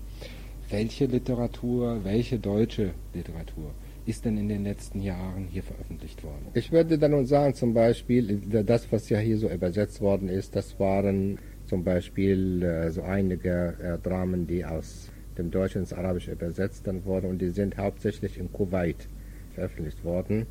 welche 0.69 1.07
Literatur, 1.07 2.05
welche 2.05 2.39
deutsche 2.39 2.91
Literatur 3.15 3.73
ist 4.07 4.25
denn 4.25 4.37
in 4.37 4.49
den 4.49 4.65
letzten 4.65 5.01
Jahren 5.01 5.47
hier 5.51 5.63
veröffentlicht 5.63 6.23
worden? 6.23 6.47
Ich 6.55 6.71
würde 6.73 6.99
dann 6.99 7.11
nur 7.11 7.25
sagen, 7.25 7.55
zum 7.55 7.75
Beispiel, 7.75 8.41
das, 8.65 8.91
was 8.93 9.09
ja 9.09 9.19
hier 9.19 9.39
so 9.39 9.49
übersetzt 9.49 10.01
worden 10.01 10.29
ist, 10.29 10.55
das 10.55 10.79
waren 10.79 11.39
zum 11.67 11.85
Beispiel 11.85 12.63
äh, 12.63 12.91
so 12.91 13.03
einige 13.03 13.77
äh, 13.83 13.99
Dramen, 13.99 14.47
die 14.47 14.65
aus 14.65 15.11
dem 15.39 15.51
Deutschen 15.51 15.83
ins 15.83 15.93
Arabische 15.93 16.33
übersetzt 16.33 16.87
wurden 17.05 17.31
und 17.31 17.39
die 17.41 17.51
sind 17.51 17.77
hauptsächlich 17.77 18.39
in 18.39 18.53
Kuwait 18.53 19.09
veröffentlicht 19.55 20.05
worden. 20.05 20.47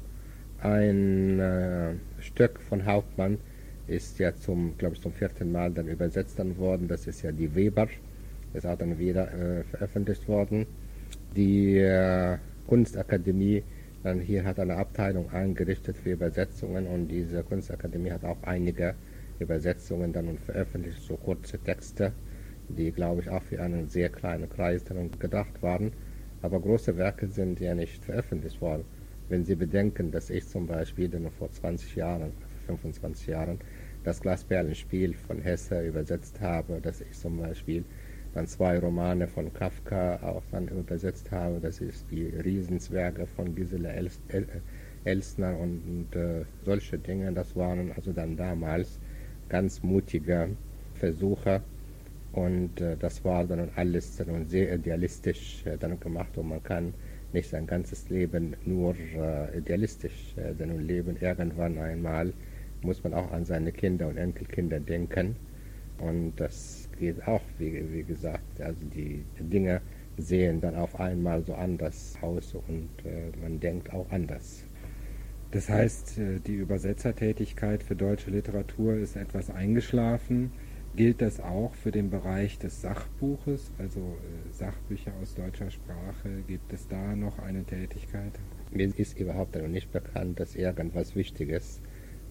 Ein 0.62 1.40
äh, 1.40 1.94
Stück 2.20 2.60
von 2.62 2.86
Hauptmann 2.86 3.38
ist 3.90 4.20
ja 4.20 4.36
zum, 4.36 4.78
glaube 4.78 4.96
ich, 4.96 5.02
zum 5.02 5.12
vierten 5.12 5.52
Mal 5.52 5.72
dann 5.72 5.88
übersetzt 5.88 6.40
worden. 6.58 6.88
Das 6.88 7.08
ist 7.08 7.22
ja 7.22 7.32
die 7.32 7.54
Weber. 7.54 7.88
Ist 8.54 8.66
auch 8.66 8.78
dann 8.78 8.98
wieder 8.98 9.32
äh, 9.34 9.64
veröffentlicht 9.64 10.28
worden. 10.28 10.66
Die 11.36 11.78
äh, 11.78 12.38
Kunstakademie 12.68 13.64
dann 14.04 14.22
hier 14.22 14.46
hat 14.46 14.60
eine 14.60 14.78
Abteilung 14.78 15.30
eingerichtet 15.32 15.98
für 15.98 16.12
Übersetzungen 16.12 16.88
und 16.88 17.10
diese 17.10 17.44
Kunstakademie 17.44 18.12
hat 18.12 18.24
auch 18.24 18.42
einige 18.44 18.96
Übersetzungen 19.40 20.14
dann 20.14 20.30
und 20.30 20.40
veröffentlicht, 20.40 21.02
so 21.02 21.18
kurze 21.18 21.60
Texte, 21.60 22.14
die, 22.70 22.92
glaube 22.92 23.22
ich, 23.22 23.30
auch 23.30 23.42
für 23.42 23.62
einen 23.62 23.88
sehr 23.88 24.10
kleinen 24.10 24.50
Kreis 24.50 24.84
dann 24.86 25.12
gedacht 25.20 25.62
waren. 25.62 25.92
Aber 26.42 26.62
große 26.62 26.96
Werke 26.96 27.28
sind 27.28 27.60
ja 27.60 27.76
nicht 27.76 28.06
veröffentlicht 28.06 28.62
worden. 28.62 28.86
Wenn 29.28 29.44
Sie 29.44 29.56
bedenken, 29.56 30.12
dass 30.12 30.30
ich 30.30 30.48
zum 30.48 30.66
Beispiel 30.66 31.10
dann 31.10 31.30
vor 31.32 31.52
20 31.52 31.96
Jahren, 31.96 32.32
25 32.68 33.28
Jahren, 33.28 33.60
das 34.10 34.22
Glasperlenspiel 34.22 35.14
von 35.14 35.40
Hesse 35.40 35.86
übersetzt 35.86 36.42
habe, 36.42 36.82
dass 36.82 37.00
ich 37.00 37.12
zum 37.12 37.38
Beispiel 37.38 37.86
dann 38.34 38.48
zwei 38.48 38.80
Romane 38.80 39.28
von 39.28 39.54
Kafka 39.54 40.20
auch 40.24 40.42
dann 40.52 40.68
übersetzt 40.68 41.32
habe, 41.32 41.60
das 41.60 41.80
ist 41.80 42.10
die 42.10 42.26
Riesenswerke 42.26 43.28
von 43.28 43.54
Gisela 43.54 43.92
Elsner 45.04 45.60
und, 45.60 45.82
und 45.88 46.16
äh, 46.16 46.44
solche 46.66 46.98
Dinge, 46.98 47.32
das 47.34 47.56
waren 47.56 47.92
also 47.96 48.12
dann 48.12 48.36
damals 48.36 49.00
ganz 49.48 49.84
mutige 49.84 50.50
Versuche. 50.96 51.62
Und 52.32 52.82
äh, 52.82 52.96
das 52.98 53.24
war 53.24 53.44
dann 53.46 53.70
alles 53.76 54.18
dann 54.18 54.48
sehr 54.48 54.74
idealistisch 54.74 55.64
äh, 55.66 55.78
dann 55.78 56.00
gemacht. 56.00 56.36
Und 56.38 56.50
man 56.50 56.64
kann 56.64 56.94
nicht 57.34 57.50
sein 57.50 57.68
ganzes 57.68 58.10
Leben 58.10 58.56
nur 58.66 58.96
äh, 58.96 59.58
idealistisch 59.58 60.34
äh, 60.36 60.54
dann 60.58 60.86
leben. 60.86 61.18
Irgendwann 61.20 61.78
einmal 61.78 62.34
muss 62.82 63.04
man 63.04 63.14
auch 63.14 63.32
an 63.32 63.46
seine 63.46 63.72
Kinder 63.72 64.08
und 64.08 64.18
Enkelkinder 64.18 64.80
denken 64.80 65.36
und 66.00 66.34
das 66.38 66.90
geht 66.98 67.28
auch, 67.28 67.42
wie, 67.58 67.84
wie 67.92 68.04
gesagt, 68.04 68.62
also 68.62 68.86
die 68.86 69.24
Dinge 69.40 69.82
sehen 70.18 70.62
dann 70.62 70.76
auf 70.76 71.00
einmal 71.00 71.44
so 71.44 71.54
anders 71.54 72.18
aus 72.22 72.56
und 72.56 72.90
äh, 73.06 73.32
man 73.42 73.60
denkt 73.60 73.94
auch 73.94 74.10
anders. 74.12 74.66
Das 75.52 75.70
heißt, 75.70 76.18
äh, 76.20 76.40
die 76.40 76.56
Übersetzertätigkeit 76.56 77.84
für 77.84 77.96
deutsche 77.96 78.32
Literatur 78.32 78.96
ist 78.96 79.16
etwas 79.16 79.50
eingeschlafen. 79.50 80.52
Gilt 80.96 81.22
das 81.22 81.40
auch 81.40 81.74
für 81.76 81.92
den 81.92 82.10
Bereich 82.10 82.60
des 82.60 82.82
Sachbuches, 82.82 83.72
also 83.78 84.00
äh, 84.00 84.54
Sachbücher 84.54 85.12
aus 85.22 85.36
deutscher 85.36 85.70
Sprache? 85.70 86.44
Gibt 86.48 86.74
es 86.74 86.88
da 86.88 87.16
noch 87.16 87.40
eine 87.40 87.64
Tätigkeit? 87.64 88.34
Mir 88.72 88.92
ist 88.96 89.20
überhaupt 89.20 89.56
noch 89.56 89.68
nicht 89.68 89.92
bekannt, 89.92 90.40
dass 90.40 90.56
irgendwas 90.56 91.16
Wichtiges 91.16 91.82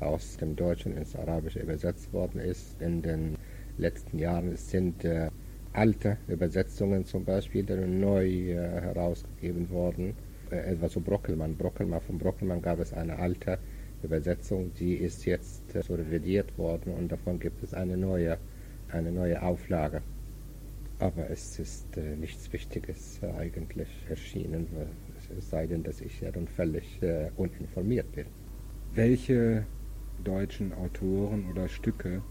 aus 0.01 0.37
dem 0.37 0.57
Deutschen 0.57 0.97
ins 0.97 1.17
Arabische 1.17 1.61
übersetzt 1.61 2.13
worden 2.13 2.41
ist. 2.41 2.81
In 2.81 3.03
den 3.03 3.37
letzten 3.77 4.19
Jahren 4.19 4.57
sind 4.57 5.05
äh, 5.05 5.31
alte 5.73 6.17
Übersetzungen 6.29 7.05
zum 7.05 7.25
Beispiel 7.25 7.65
neu 7.87 8.27
äh, 8.27 8.55
herausgegeben 8.55 9.71
worden 9.71 10.15
äh, 10.51 10.73
etwas 10.73 10.93
zu 10.93 11.01
Brockelmann. 11.01 11.57
Brockelmann. 11.57 12.01
Von 12.01 12.19
Brockelmann 12.19 12.63
gab 12.63 12.81
es 12.81 12.93
eine 12.93 13.19
alte 13.19 13.59
Übersetzung, 14.03 14.73
die 14.79 14.95
ist 14.95 15.25
jetzt 15.25 15.75
äh, 15.75 15.83
so 15.83 15.95
revidiert 15.95 16.57
worden 16.59 16.95
und 16.95 17.11
davon 17.13 17.39
gibt 17.39 17.63
es 17.63 17.75
eine 17.75 17.97
neue, 17.97 18.39
eine 18.91 19.13
neue 19.13 19.43
Auflage. 19.43 20.03
Aber 21.01 21.31
es 21.31 21.59
ist 21.59 21.97
äh, 21.97 22.17
nichts 22.17 22.53
Wichtiges 22.53 23.21
eigentlich 23.39 23.89
erschienen, 24.09 24.67
es 25.37 25.51
sei 25.51 25.67
denn, 25.67 25.83
dass 25.83 26.01
ich 26.01 26.21
ja 26.21 26.31
dann 26.31 26.49
völlig 26.49 27.03
äh, 27.03 27.31
uninformiert 27.37 28.11
bin. 28.13 28.27
Welche 28.95 29.65
deutschen 30.25 30.73
Autoren 30.73 31.47
oder 31.51 31.69
Stücke, 31.69 32.23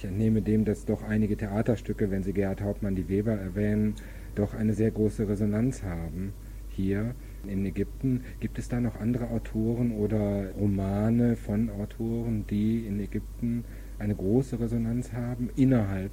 ich 0.00 0.06
entnehme 0.06 0.40
dem, 0.40 0.64
dass 0.64 0.86
doch 0.86 1.02
einige 1.02 1.36
Theaterstücke, 1.36 2.10
wenn 2.10 2.22
Sie 2.22 2.32
Gerhard 2.32 2.62
Hauptmann 2.62 2.94
die 2.94 3.10
Weber 3.10 3.32
erwähnen, 3.32 3.96
doch 4.34 4.54
eine 4.54 4.72
sehr 4.72 4.90
große 4.90 5.28
Resonanz 5.28 5.82
haben 5.82 6.32
hier 6.70 7.14
in 7.46 7.66
Ägypten. 7.66 8.22
Gibt 8.40 8.58
es 8.58 8.70
da 8.70 8.80
noch 8.80 8.98
andere 8.98 9.28
Autoren 9.28 9.92
oder 9.92 10.52
Romane 10.58 11.36
von 11.36 11.68
Autoren, 11.68 12.46
die 12.48 12.86
in 12.86 12.98
Ägypten 12.98 13.64
eine 13.98 14.14
große 14.14 14.58
Resonanz 14.58 15.12
haben 15.12 15.50
innerhalb 15.54 16.12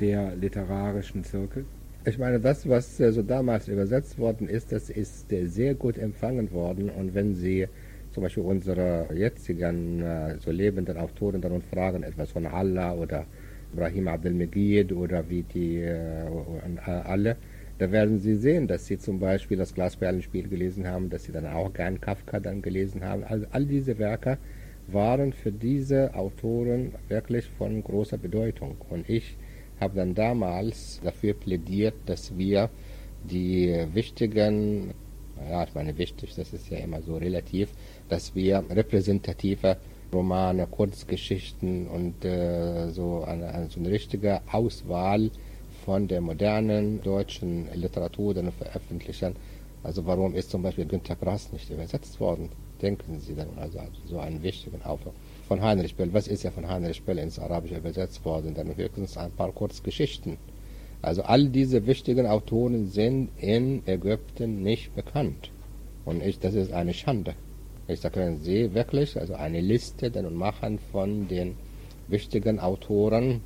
der 0.00 0.34
literarischen 0.34 1.22
Zirkel? 1.22 1.66
Ich 2.06 2.16
meine, 2.16 2.40
das, 2.40 2.66
was 2.66 2.96
so 2.96 3.22
damals 3.22 3.68
übersetzt 3.68 4.18
worden 4.18 4.48
ist, 4.48 4.72
das 4.72 4.88
ist 4.88 5.28
sehr 5.28 5.74
gut 5.74 5.98
empfangen 5.98 6.52
worden. 6.52 6.88
Und 6.88 7.14
wenn 7.14 7.34
Sie 7.34 7.66
zum 8.16 8.22
Beispiel 8.22 8.44
unsere 8.44 9.08
jetzigen 9.14 10.00
äh, 10.00 10.38
so 10.38 10.50
lebenden 10.50 10.96
Autoren 10.96 11.42
dann 11.42 11.60
fragen, 11.60 12.02
etwas 12.02 12.32
von 12.32 12.46
Allah 12.46 12.94
oder 12.94 13.26
Ibrahim 13.74 14.08
Abdelmegid 14.08 14.90
oder 14.90 15.28
wie 15.28 15.42
die 15.42 15.82
äh, 15.82 16.24
alle, 17.04 17.36
da 17.78 17.92
werden 17.92 18.18
Sie 18.18 18.36
sehen, 18.36 18.68
dass 18.68 18.86
Sie 18.86 18.96
zum 18.96 19.20
Beispiel 19.20 19.58
das 19.58 19.74
Glasperlenspiel 19.74 20.48
gelesen 20.48 20.86
haben, 20.86 21.10
dass 21.10 21.24
Sie 21.24 21.32
dann 21.32 21.46
auch 21.46 21.74
gern 21.74 22.00
Kafka 22.00 22.40
dann 22.40 22.62
gelesen 22.62 23.04
haben. 23.04 23.22
Also 23.22 23.44
all 23.50 23.66
diese 23.66 23.98
Werke 23.98 24.38
waren 24.86 25.34
für 25.34 25.52
diese 25.52 26.14
Autoren 26.14 26.92
wirklich 27.08 27.44
von 27.58 27.84
großer 27.84 28.16
Bedeutung. 28.16 28.76
Und 28.88 29.10
ich 29.10 29.36
habe 29.78 29.96
dann 29.96 30.14
damals 30.14 31.02
dafür 31.04 31.34
plädiert, 31.34 31.96
dass 32.06 32.38
wir 32.38 32.70
die 33.24 33.76
wichtigen, 33.92 34.94
naja, 35.36 35.64
ich 35.64 35.74
meine 35.74 35.98
wichtig, 35.98 36.34
das 36.34 36.52
ist 36.52 36.70
ja 36.70 36.78
immer 36.78 37.02
so 37.02 37.16
relativ, 37.16 37.68
dass 38.08 38.34
wir 38.34 38.64
repräsentative 38.70 39.76
Romane, 40.12 40.66
Kurzgeschichten 40.66 41.88
und 41.88 42.24
äh, 42.24 42.90
so 42.90 43.24
eine, 43.24 43.48
eine, 43.48 43.68
so 43.68 43.80
eine 43.80 43.90
richtige 43.90 44.40
Auswahl 44.50 45.30
von 45.84 46.08
der 46.08 46.20
modernen 46.20 47.02
deutschen 47.02 47.68
Literatur 47.74 48.34
dann 48.34 48.52
veröffentlichen. 48.52 49.36
Also 49.82 50.04
warum 50.06 50.34
ist 50.34 50.50
zum 50.50 50.62
Beispiel 50.62 50.86
Günter 50.86 51.16
Grass 51.16 51.52
nicht 51.52 51.70
übersetzt 51.70 52.18
worden? 52.20 52.48
Denken 52.82 53.20
Sie 53.20 53.34
dann 53.34 53.48
also 53.56 53.78
so 54.06 54.18
einen 54.18 54.42
wichtigen 54.42 54.82
Aufruf. 54.82 55.14
Von 55.48 55.62
Heinrich 55.62 55.94
Böll, 55.94 56.12
was 56.12 56.28
ist 56.28 56.42
ja 56.42 56.50
von 56.50 56.68
Heinrich 56.68 57.02
Böll 57.02 57.18
ins 57.18 57.38
Arabische 57.38 57.76
übersetzt 57.76 58.24
worden? 58.24 58.54
Dann 58.54 58.76
höchstens 58.76 59.16
ein 59.16 59.30
paar 59.30 59.52
Kurzgeschichten. 59.52 60.38
Also 61.02 61.22
all 61.22 61.48
diese 61.48 61.86
wichtigen 61.86 62.26
Autoren 62.26 62.88
sind 62.88 63.30
in 63.38 63.86
Ägypten 63.86 64.62
nicht 64.62 64.94
bekannt. 64.94 65.50
Und 66.04 66.22
ich, 66.22 66.38
das 66.38 66.54
ist 66.54 66.72
eine 66.72 66.94
Schande. 66.94 67.34
Ich 67.88 68.00
sage, 68.00 68.36
Sie 68.40 68.74
wirklich 68.74 69.18
also 69.18 69.34
eine 69.34 69.60
Liste 69.60 70.10
dann 70.10 70.34
machen 70.34 70.78
von 70.90 71.28
den 71.28 71.56
wichtigen 72.08 72.58
Autoren 72.58 73.40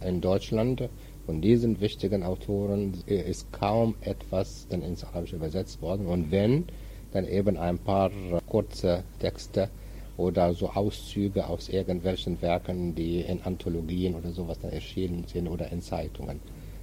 in 0.00 0.20
Deutschland 0.20 0.88
von 1.26 1.40
diesen 1.40 1.80
wichtigen 1.80 2.24
Autoren 2.24 2.94
ist 3.06 3.52
kaum 3.52 3.94
etwas 4.00 4.66
dann 4.68 4.82
ins 4.82 5.04
Arabische 5.04 5.36
übersetzt 5.36 5.80
worden. 5.80 6.06
Und 6.06 6.32
wenn, 6.32 6.64
dann 7.12 7.26
eben 7.28 7.56
ein 7.56 7.78
paar 7.78 8.10
kurze 8.46 9.04
Texte 9.20 9.70
oder 10.16 10.52
so 10.54 10.70
Auszüge 10.70 11.46
aus 11.46 11.68
irgendwelchen 11.68 12.42
Werken, 12.42 12.94
die 12.94 13.20
in 13.20 13.40
Anthologien 13.42 14.16
oder 14.16 14.32
sowas 14.32 14.58
dann 14.60 14.72
erschienen 14.72 15.24
sind 15.26 15.46
oder 15.46 15.70
in 15.70 15.80
Zeitungen. 15.80 16.40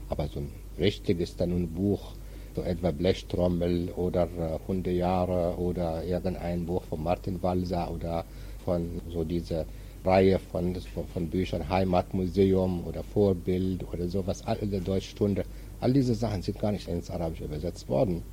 Aber 0.07 0.27
so 0.27 0.39
ein 0.39 0.51
richtiges 0.79 1.36
dann 1.36 1.51
ein 1.51 1.69
Buch 1.74 2.13
so 2.56 2.62
etwa 2.62 2.91
Blechtrommel 2.91 3.89
oder 3.96 4.24
äh, 4.24 4.60
Hundejahre 4.68 5.58
oder 5.58 6.03
irgendein 6.03 6.65
Buch 6.65 6.84
von 6.84 7.03
Martin 7.03 7.41
Walser 7.41 7.91
oder 7.91 8.25
von 8.65 9.01
so 9.10 9.24
dieser 9.24 9.65
Reihe 10.06 10.39
von, 10.39 10.75
von 11.13 11.29
Büchern 11.29 11.68
Heimatmuseum 11.68 12.86
oder 12.88 13.03
Vorbild 13.03 13.86
oder 13.94 14.08
sowas, 14.08 14.46
alle 14.46 14.79
Deutschstunde. 14.79 15.44
All 15.82 15.94
diese 15.94 16.15
Sachen 16.15 16.41
sind 16.41 16.60
gar 16.60 16.72
nicht 16.72 16.88
ins 16.88 17.10
Arabische 17.10 17.46
übersetzt 17.46 17.88
worden. 17.89 18.24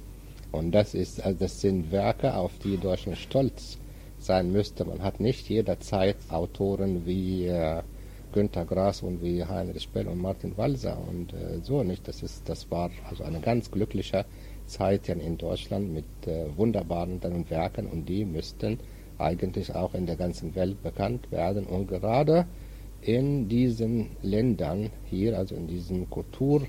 Und 0.53 0.73
das, 0.73 0.95
ist, 0.95 1.23
also 1.25 1.39
das 1.39 1.61
sind 1.61 1.91
Werke, 1.93 2.35
auf 2.35 2.53
die 2.63 2.77
Deutschland 2.77 3.19
stolz 3.19 3.79
sein 4.19 4.53
müsste. 4.53 4.85
Man 4.85 5.03
hat 5.03 5.21
nicht 5.21 5.49
jederzeit 5.49 6.17
Autoren 6.31 7.05
wie 7.05 7.47
äh, 7.47 7.83
Günter 8.37 8.67
Grass 8.67 9.03
und 9.03 9.23
wie 9.23 9.43
Heinrich 9.43 9.89
Bell 9.89 10.07
und 10.09 10.21
Martin 10.21 10.59
Walser 10.59 10.99
und 11.09 11.33
äh, 11.33 11.61
so 11.63 11.83
nicht. 11.83 12.07
Das, 12.07 12.23
ist, 12.23 12.47
das 12.47 12.71
war 12.71 12.91
also 13.09 13.25
eine 13.25 13.41
ganz 13.41 13.71
glückliche 13.71 14.27
Zeit 14.67 15.09
in 15.09 15.39
Deutschland 15.39 15.95
mit 15.95 16.05
äh, 16.27 16.45
wunderbaren 16.55 17.19
Werken 17.49 17.87
und 17.87 18.07
die 18.07 18.27
müssten 18.27 18.79
eigentlich 19.17 19.75
auch 19.75 19.95
in 19.95 20.05
der 20.05 20.17
ganzen 20.17 20.55
Welt 20.55 20.83
bekannt 20.83 21.33
werden. 21.33 21.65
Und 21.65 21.89
gerade 21.89 22.45
in 23.01 23.49
diesen 23.49 24.11
Ländern 24.21 24.91
hier, 25.07 25.39
also 25.39 25.55
in 25.55 25.67
diesem 25.67 26.11
Kulturraum, 26.11 26.67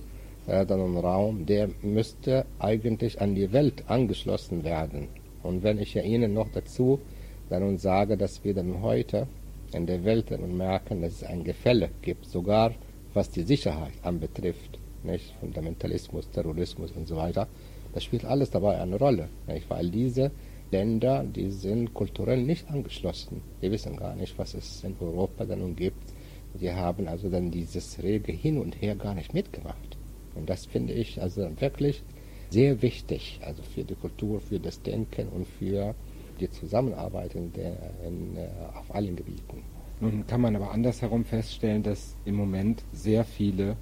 der 1.46 1.70
müsste 1.82 2.46
eigentlich 2.60 3.20
an 3.20 3.36
die 3.36 3.52
Welt 3.52 3.84
angeschlossen 3.88 4.64
werden. 4.64 5.10
Und 5.44 5.64
wenn 5.64 5.80
ich 5.80 5.96
ja 5.96 6.02
Ihnen 6.02 6.34
noch 6.34 6.48
dazu 6.48 7.02
dann 7.50 7.78
sage, 7.78 8.16
dass 8.16 8.46
wir 8.46 8.54
dann 8.54 8.82
heute 8.82 9.28
in 9.74 9.86
der 9.86 10.04
Welt 10.04 10.32
dann 10.32 10.56
merken, 10.56 11.02
dass 11.02 11.14
es 11.14 11.24
ein 11.24 11.44
Gefälle 11.44 11.90
gibt, 12.02 12.26
sogar 12.26 12.74
was 13.14 13.30
die 13.30 13.44
Sicherheit 13.44 13.94
anbetrifft, 14.04 14.80
nicht? 15.04 15.34
Fundamentalismus, 15.40 16.30
Terrorismus 16.30 16.92
und 16.92 17.08
so 17.08 17.16
weiter, 17.16 17.48
das 17.94 18.04
spielt 18.04 18.26
alles 18.26 18.52
dabei 18.52 18.80
eine 18.80 18.98
Rolle, 18.98 19.30
nicht? 19.48 19.70
weil 19.70 19.90
diese 19.90 20.32
Länder, 20.72 21.24
die 21.24 21.50
sind 21.50 21.94
kulturell 21.94 22.44
nicht 22.44 22.70
angeschlossen. 22.70 23.42
Die 23.62 23.72
wissen 23.72 23.96
gar 23.96 24.16
nicht, 24.16 24.38
was 24.38 24.54
es 24.54 24.84
in 24.84 24.96
Europa 25.00 25.46
dann 25.46 25.76
gibt. 25.76 26.14
Die 26.54 26.72
haben 26.72 27.08
also 27.08 27.30
dann 27.30 27.52
dieses 27.52 28.02
rege 28.04 28.32
Hin 28.32 28.58
und 28.58 28.82
Her 28.82 28.96
gar 28.96 29.14
nicht 29.14 29.34
mitgemacht. 29.34 29.98
Und 30.36 30.50
das 30.50 30.66
finde 30.66 30.94
ich 30.94 31.22
also 31.22 31.50
wirklich 31.60 32.04
sehr 32.50 32.82
wichtig, 32.82 33.40
also 33.44 33.64
für 33.64 33.84
die 33.84 33.96
Kultur, 33.96 34.40
für 34.42 34.60
das 34.60 34.82
Denken 34.82 35.30
und 35.30 35.48
für 35.48 35.96
die 36.38 36.50
Zusammenarbeit 36.50 37.36
in 37.36 37.54
der, 37.54 37.76
in, 38.06 38.36
äh, 38.38 38.48
auf 38.74 38.94
allen 38.94 39.16
Gebieten. 39.16 39.64
Nun 40.00 40.28
kann 40.28 40.42
man 40.42 40.56
aber 40.56 40.72
andersherum 40.72 41.26
feststellen, 41.26 41.84
dass 41.84 42.16
im 42.26 42.36
Moment 42.36 42.84
sehr 42.94 43.24
viele 43.26 43.76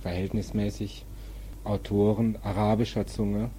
verhältnismäßig 0.00 1.04
Autoren 1.64 2.38
arabischer 2.42 3.06
Zunge 3.06 3.50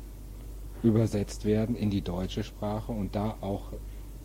übersetzt 0.81 1.45
werden 1.45 1.75
in 1.75 1.89
die 1.89 2.01
deutsche 2.01 2.43
Sprache 2.43 2.91
und 2.91 3.15
da 3.15 3.35
auch 3.41 3.73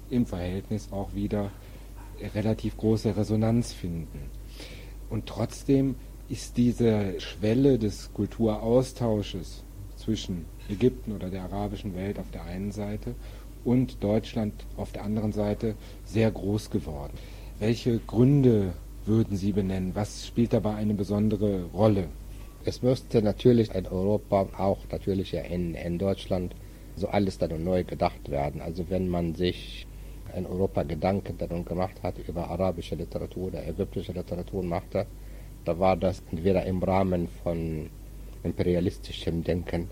im 0.09 0.25
Verhältnis 0.25 0.93
auch 0.93 1.15
wieder 1.15 1.51
relativ 2.35 2.77
große 2.77 3.17
Resonanz 3.17 3.73
finden. 3.73 4.31
Und 5.11 5.27
trotzdem 5.27 5.97
ist 6.29 6.57
diese 6.57 7.21
Schwelle 7.21 7.79
des 7.79 8.13
Kulturaustausches 8.15 9.63
zwischen 9.97 10.47
Ägypten 10.69 11.13
oder 11.13 11.29
der 11.29 11.43
arabischen 11.43 11.95
Welt 11.95 12.19
auf 12.19 12.31
der 12.31 12.45
einen 12.45 12.73
Seite 12.73 13.15
und 13.65 14.03
Deutschland 14.03 14.53
auf 14.77 14.93
der 14.93 15.05
anderen 15.05 15.33
Seite 15.33 15.75
sehr 16.05 16.31
groß 16.31 16.71
geworden. 16.71 17.13
Welche 17.59 17.99
Gründe 17.99 18.73
würden 19.07 19.37
Sie 19.37 19.53
benennen? 19.53 19.95
Was 19.95 20.27
spielt 20.27 20.53
dabei 20.53 20.75
eine 20.75 20.95
besondere 20.95 21.65
Rolle? 21.73 22.09
Es 22.65 22.83
müsste 22.83 23.23
natürlich 23.23 23.75
in 23.75 23.87
Europa, 23.87 24.49
auch 24.57 24.79
natürlich 24.91 25.35
in, 25.35 25.75
in 25.75 25.99
Deutschland, 25.99 26.55
so 26.97 27.09
alles 27.09 27.39
dann 27.39 27.63
neu 27.63 27.85
gedacht 27.85 28.31
werden. 28.31 28.61
Also 28.61 28.89
wenn 28.89 29.09
man 29.09 29.35
sich 29.35 29.87
in 30.37 30.47
Europa 30.47 30.83
Gedanken 30.83 31.37
darum 31.39 31.65
gemacht 31.65 32.03
hat 32.03 32.19
über 32.27 32.49
arabische 32.49 32.95
Literatur 32.95 33.49
oder 33.49 33.67
ägyptische 33.67 34.13
Literatur 34.13 34.63
machte, 34.63 35.07
da 35.65 35.79
war 35.79 35.97
das 35.97 36.23
entweder 36.31 36.65
im 36.65 36.83
Rahmen 36.83 37.29
von 37.43 37.89
imperialistischem 38.43 39.45
Denken 39.45 39.89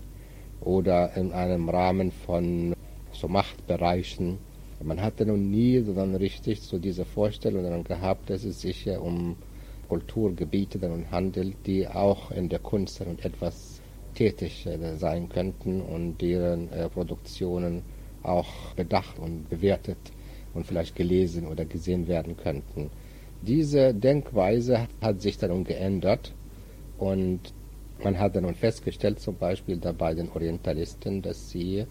oder 0.61 1.15
in 1.15 1.31
einem 1.31 1.69
Rahmen 1.69 2.11
von 2.11 2.75
so 3.13 3.27
Machtbereichen. 3.27 4.37
Man 4.83 5.01
hatte 5.01 5.25
noch 5.25 5.37
nie 5.37 5.79
so 5.79 5.93
dann 5.93 6.15
richtig 6.15 6.61
so 6.61 6.77
diese 6.77 7.05
Vorstellung 7.05 7.83
gehabt, 7.83 8.29
dass 8.29 8.43
es 8.43 8.61
sich 8.61 8.85
ja 8.85 8.99
um 8.99 9.37
Kulturgebiete 9.87 10.79
dann 10.79 11.09
handelt, 11.11 11.55
die 11.65 11.87
auch 11.87 12.31
in 12.31 12.49
der 12.49 12.59
Kunst 12.59 12.99
und 13.01 13.23
etwas 13.23 13.79
tätig 14.15 14.65
äh, 14.65 14.95
sein 14.97 15.29
könnten 15.29 15.81
und 15.81 16.21
deren 16.21 16.71
äh, 16.71 16.89
Produktionen 16.89 17.83
auch 18.23 18.73
bedacht 18.75 19.19
und 19.19 19.49
bewertet 19.49 19.97
und 20.53 20.65
vielleicht 20.65 20.95
gelesen 20.95 21.47
oder 21.47 21.65
gesehen 21.65 22.07
werden 22.07 22.37
könnten. 22.37 22.89
Diese 23.41 23.93
Denkweise 23.93 24.87
hat 25.01 25.21
sich 25.21 25.37
dann 25.37 25.63
geändert 25.63 26.33
und 26.97 27.39
man 28.03 28.19
hat 28.19 28.35
dann 28.35 28.55
festgestellt, 28.55 29.19
zum 29.19 29.35
Beispiel 29.35 29.77
da 29.77 29.91
bei 29.91 30.13
den 30.13 30.29
Orientalisten, 30.29 31.21
dass 31.21 31.49
sie 31.49 31.85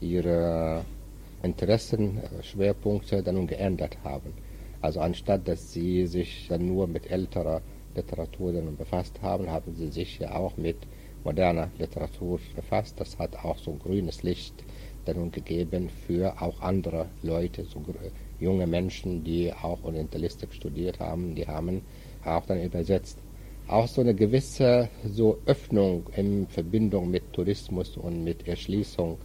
ihre 0.00 0.84
Interessenschwerpunkte 1.42 3.22
dann 3.22 3.46
geändert 3.46 3.98
haben. 4.04 4.32
Also 4.80 5.00
anstatt 5.00 5.48
dass 5.48 5.72
sie 5.72 6.06
sich 6.06 6.46
dann 6.48 6.66
nur 6.66 6.86
mit 6.86 7.10
älterer 7.10 7.62
Literatur 7.94 8.52
dann 8.52 8.76
befasst 8.76 9.20
haben, 9.22 9.50
haben 9.50 9.74
sie 9.74 9.88
sich 9.88 10.18
ja 10.18 10.34
auch 10.36 10.56
mit 10.56 10.76
moderner 11.24 11.70
Literatur 11.78 12.38
befasst. 12.54 13.00
Das 13.00 13.18
hat 13.18 13.36
auch 13.44 13.58
so 13.58 13.72
ein 13.72 13.78
grünes 13.78 14.22
Licht 14.22 14.54
dann 15.04 15.30
gegeben 15.32 15.88
für 16.06 16.40
auch 16.40 16.60
andere 16.60 17.06
Leute, 17.22 17.64
so 17.64 17.82
junge 18.38 18.66
Menschen, 18.66 19.24
die 19.24 19.52
auch 19.52 19.82
Orientalistik 19.82 20.52
studiert 20.52 21.00
haben, 21.00 21.34
die 21.34 21.46
haben 21.46 21.82
auch 22.24 22.46
dann 22.46 22.62
übersetzt. 22.62 23.18
Auch 23.66 23.86
so 23.86 24.00
eine 24.00 24.14
gewisse 24.14 24.88
so 25.04 25.38
Öffnung 25.44 26.06
in 26.16 26.46
Verbindung 26.46 27.10
mit 27.10 27.32
Tourismus 27.32 27.96
und 27.96 28.24
mit 28.24 28.46
Erschließung 28.48 29.18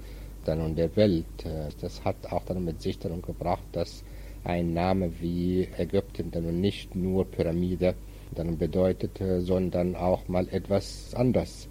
dann 0.46 0.76
der 0.76 0.96
Welt. 0.96 1.46
Äh, 1.46 1.70
das 1.82 2.04
hat 2.04 2.32
auch 2.32 2.44
dann 2.46 2.64
mit 2.64 2.82
sich 2.82 3.00
dann 3.00 3.22
gebracht, 3.22 3.64
dass 3.72 4.04
ein 4.44 4.74
Name 4.74 5.12
wie 5.22 5.68
Ägypten 5.78 6.32
dann 6.32 6.60
nicht 6.60 6.96
nur 6.96 7.26
Pyramide 7.26 7.96
dann 8.36 8.58
bedeutete, 8.58 9.42
sondern 9.42 9.96
auch 9.96 10.28
mal 10.28 10.48
etwas 10.50 11.14
anders. 11.16 11.70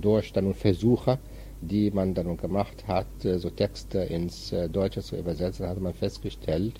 Durch 0.00 0.32
dann 0.32 0.52
Versuche, 0.54 1.18
die 1.60 1.90
man 1.90 2.14
dann 2.14 2.36
gemacht 2.36 2.86
hat, 2.86 3.24
äh, 3.24 3.38
so 3.38 3.50
Texte 3.50 4.00
ins 4.00 4.52
äh, 4.52 4.68
Deutsche 4.68 5.02
zu 5.02 5.16
übersetzen, 5.16 5.66
hat 5.66 5.80
man 5.80 5.94
festgestellt, 5.94 6.74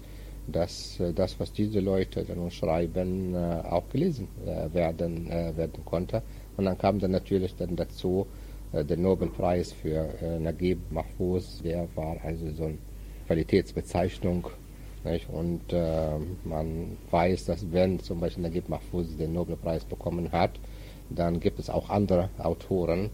dass 0.47 0.99
das, 1.15 1.39
was 1.39 1.53
diese 1.53 1.81
Leute 1.81 2.25
dann 2.25 2.51
schreiben, 2.51 3.37
auch 3.37 3.87
gelesen 3.91 4.29
werden, 4.73 5.29
werden 5.29 5.85
konnte. 5.85 6.23
Und 6.57 6.65
dann 6.65 6.79
kam 6.79 6.99
dann 7.01 7.11
natürlich 7.11 7.55
dann 7.55 7.77
dazu, 7.77 8.27
äh, 8.73 8.85
der 8.85 8.97
Nobelpreis 8.97 9.73
für 9.73 10.09
äh, 10.23 10.39
Naguib 10.39 10.79
Mahfouz, 10.91 11.63
der 11.63 11.89
war 11.95 12.17
also 12.23 12.51
so 12.53 12.65
eine 12.65 12.79
Qualitätsbezeichnung. 13.27 14.49
Nicht? 15.05 15.29
Und 15.31 15.73
äh, 15.73 16.19
man 16.45 16.97
weiß, 17.11 17.47
dass 17.47 17.73
wenn 17.73 18.01
zum 18.01 18.21
Beispiel 18.21 18.43
Naguib 18.43 18.69
Mahfouz 18.69 19.17
den 19.17 19.33
Nobelpreis 19.33 19.85
bekommen 19.85 20.33
hat, 20.33 20.53
dann 21.11 21.41
gibt 21.41 21.59
es 21.59 21.71
auch 21.71 21.89
andere 21.89 22.31
Autoren 22.39 23.11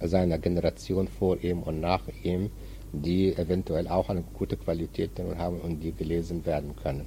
seiner 0.00 0.38
Generation 0.38 1.08
vor 1.08 1.42
ihm 1.42 1.62
und 1.62 1.80
nach 1.80 2.02
ihm, 2.22 2.50
die 2.92 3.34
eventuell 3.34 3.88
auch 3.88 4.08
eine 4.08 4.22
gute 4.34 4.56
Qualität 4.56 5.10
haben 5.38 5.60
und 5.60 5.80
die 5.80 5.92
gelesen 5.92 6.44
werden 6.44 6.74
können. 6.76 7.06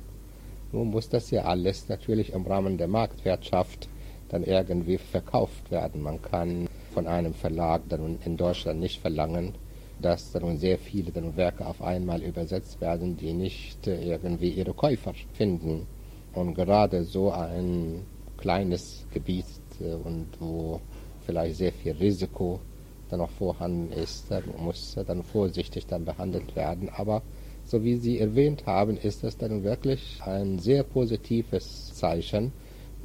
Nun 0.71 0.89
muss 0.89 1.09
das 1.09 1.31
ja 1.31 1.43
alles 1.43 1.89
natürlich 1.89 2.33
im 2.33 2.45
Rahmen 2.45 2.77
der 2.77 2.87
Marktwirtschaft 2.87 3.87
dann 4.29 4.43
irgendwie 4.43 4.97
verkauft 4.97 5.71
werden. 5.71 6.01
Man 6.01 6.21
kann 6.21 6.67
von 6.95 7.07
einem 7.07 7.33
Verlag 7.33 7.81
dann 7.89 8.17
in 8.23 8.37
Deutschland 8.37 8.79
nicht 8.79 9.01
verlangen, 9.01 9.53
dass 10.01 10.31
dann 10.31 10.57
sehr 10.57 10.77
viele 10.77 11.11
dann 11.11 11.35
Werke 11.35 11.67
auf 11.67 11.81
einmal 11.81 12.23
übersetzt 12.23 12.79
werden, 12.79 13.17
die 13.17 13.33
nicht 13.33 13.85
äh, 13.85 14.01
irgendwie 14.01 14.49
ihre 14.49 14.73
Käufer 14.73 15.13
finden. 15.33 15.87
Und 16.33 16.55
gerade 16.55 17.03
so 17.03 17.31
ein 17.31 18.05
kleines 18.37 19.05
Gebiet 19.13 19.45
äh, 19.81 19.93
und 19.93 20.27
wo 20.39 20.79
vielleicht 21.25 21.57
sehr 21.57 21.73
viel 21.73 21.91
Risiko 21.93 22.61
dann 23.09 23.19
noch 23.19 23.31
vorhanden 23.31 23.91
ist, 23.91 24.27
muss 24.57 24.95
dann 25.05 25.21
vorsichtig 25.23 25.85
dann 25.87 26.05
behandelt 26.05 26.55
werden. 26.55 26.89
Aber 26.95 27.21
so 27.65 27.83
wie 27.83 27.97
Sie 27.97 28.19
erwähnt 28.19 28.65
haben, 28.65 28.95
ist 28.97 29.23
das 29.23 29.37
dann 29.37 29.63
wirklich 29.63 30.21
ein 30.23 30.59
sehr 30.59 30.83
positives 30.83 31.93
Zeichen, 31.93 32.53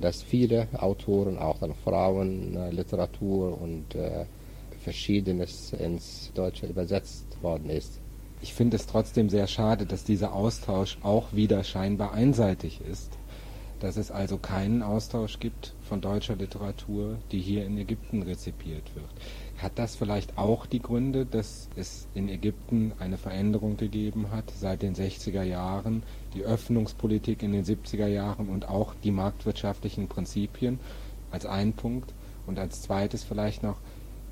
dass 0.00 0.22
viele 0.22 0.68
Autoren, 0.72 1.38
auch 1.38 1.58
dann 1.58 1.74
Frauen, 1.74 2.56
äh, 2.56 2.70
und 3.52 3.94
äh, 3.94 4.24
Verschiedenes 4.82 5.72
ins 5.72 6.32
Deutsche 6.34 6.66
übersetzt 6.66 7.42
worden 7.42 7.70
ist. 7.70 8.00
Ich 8.42 8.54
finde 8.54 8.76
es 8.76 8.86
trotzdem 8.86 9.28
sehr 9.28 9.46
schade, 9.46 9.84
dass 9.84 10.04
dieser 10.04 10.32
Austausch 10.32 10.98
auch 11.02 11.32
wieder 11.34 11.62
scheinbar 11.64 12.14
einseitig 12.14 12.80
ist. 12.90 13.18
dass 13.80 13.96
es 13.96 14.10
also 14.10 14.36
keinen 14.36 14.82
Austausch 14.82 15.40
gibt 15.40 15.72
von 15.88 16.00
deutscher 16.00 16.36
Literatur, 16.36 17.16
die 17.32 17.40
hier 17.40 17.64
in 17.64 17.78
Ägypten 17.78 18.22
rezipiert 18.22 18.94
wird. 18.94 19.08
Hat 19.62 19.78
das 19.78 19.94
vielleicht 19.94 20.38
auch 20.38 20.64
die 20.64 20.80
Gründe, 20.80 21.26
dass 21.26 21.68
es 21.76 22.08
in 22.14 22.30
Ägypten 22.30 22.92
eine 22.98 23.18
Veränderung 23.18 23.76
gegeben 23.76 24.30
hat 24.30 24.50
seit 24.58 24.80
den 24.80 24.94
60er 24.94 25.42
Jahren, 25.42 26.02
die 26.32 26.44
Öffnungspolitik 26.44 27.42
in 27.42 27.52
den 27.52 27.64
70er 27.64 28.06
Jahren 28.06 28.48
und 28.48 28.68
auch 28.68 28.94
die 29.04 29.10
marktwirtschaftlichen 29.10 30.08
Prinzipien 30.08 30.80
als 31.30 31.44
ein 31.44 31.74
Punkt 31.74 32.14
und 32.46 32.58
als 32.58 32.80
zweites 32.82 33.22
vielleicht 33.22 33.62
noch, 33.62 33.76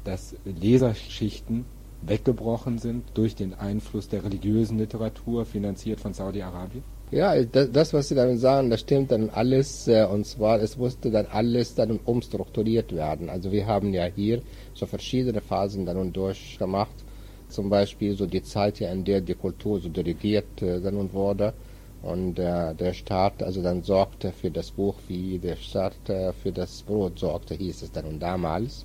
dass 0.05 0.35
Leserschichten 0.45 1.67
weggebrochen 2.01 2.79
sind 2.79 3.05
durch 3.15 3.35
den 3.35 3.53
Einfluss 3.53 4.09
der 4.09 4.25
religiösen 4.25 4.79
Literatur, 4.79 5.45
finanziert 5.45 6.01
von 6.01 6.15
Saudi-Arabien? 6.15 6.85
Ja, 7.11 7.43
das, 7.43 7.95
was 7.95 8.09
Sie 8.09 8.15
damit 8.15 8.39
sagen, 8.39 8.69
das 8.69 8.81
stimmt 8.81 9.11
dann 9.13 9.31
alles. 9.31 9.89
Äh, 9.89 10.05
und 10.05 10.27
zwar, 10.27 10.61
es 10.61 10.77
musste 10.77 11.11
dann 11.11 11.25
alles 11.27 11.75
dann 11.75 11.99
umstrukturiert 12.05 12.95
werden. 12.95 13.31
Also 13.31 13.51
wir 13.51 13.67
haben 13.67 13.95
ja 13.95 14.05
hier 14.05 14.43
so 14.75 14.85
verschiedene 14.85 15.41
Phasen 15.41 15.87
dann 15.87 16.13
durchgemacht. 16.13 16.95
Zum 17.49 17.71
Beispiel 17.71 18.15
so 18.15 18.27
die 18.27 18.43
Zeit, 18.43 18.83
in 18.83 19.05
der 19.05 19.23
die 19.23 19.35
Kultur 19.35 19.81
so 19.81 19.89
dirigiert 19.89 20.61
äh, 20.61 20.81
dann 20.83 21.11
wurde. 21.15 21.55
Und 22.03 22.35
der, 22.35 22.75
der 22.75 22.93
Staat 22.93 23.43
also 23.43 23.63
dann 23.63 23.83
sorgte 23.83 24.31
für 24.31 24.51
das 24.51 24.71
Buch, 24.71 24.97
wie 25.09 25.39
der 25.39 25.57
Staat 25.57 26.11
äh, 26.11 26.35
für 26.35 26.53
das 26.53 26.83
Brot 26.83 27.19
sorgte, 27.19 27.55
hieß 27.55 27.83
es 27.83 27.91
dann 27.91 28.05
und 28.05 28.21
damals. 28.21 28.85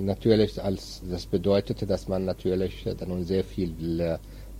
Natürlich, 0.00 0.60
als 0.60 1.02
das 1.08 1.26
bedeutete, 1.26 1.86
dass 1.86 2.08
man 2.08 2.24
natürlich 2.24 2.84
dann 2.98 3.24
sehr 3.24 3.44
viel 3.44 3.74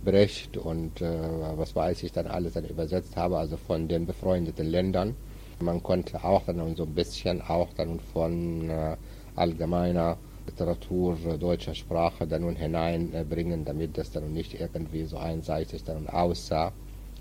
Brecht 0.03 0.57
und 0.57 1.01
äh, 1.01 1.11
was 1.55 1.75
weiß 1.75 2.03
ich 2.03 2.11
dann 2.11 2.27
alles 2.27 2.53
dann 2.53 2.65
übersetzt 2.65 3.15
habe, 3.15 3.37
also 3.37 3.57
von 3.57 3.87
den 3.87 4.05
befreundeten 4.05 4.67
Ländern. 4.67 5.15
Man 5.59 5.81
konnte 5.81 6.23
auch 6.23 6.43
dann 6.45 6.75
so 6.75 6.83
ein 6.83 6.93
bisschen 6.93 7.41
auch 7.41 7.69
dann 7.73 7.99
von 7.99 8.69
äh, 8.69 8.97
allgemeiner 9.35 10.17
Literatur 10.45 11.17
deutscher 11.39 11.73
Sprache 11.73 12.27
dann 12.27 12.41
nun 12.41 12.55
hineinbringen, 12.55 13.63
damit 13.63 13.97
das 13.97 14.11
dann 14.11 14.33
nicht 14.33 14.59
irgendwie 14.59 15.05
so 15.05 15.17
einseitig 15.17 15.83
dann 15.83 16.07
aussah. 16.07 16.73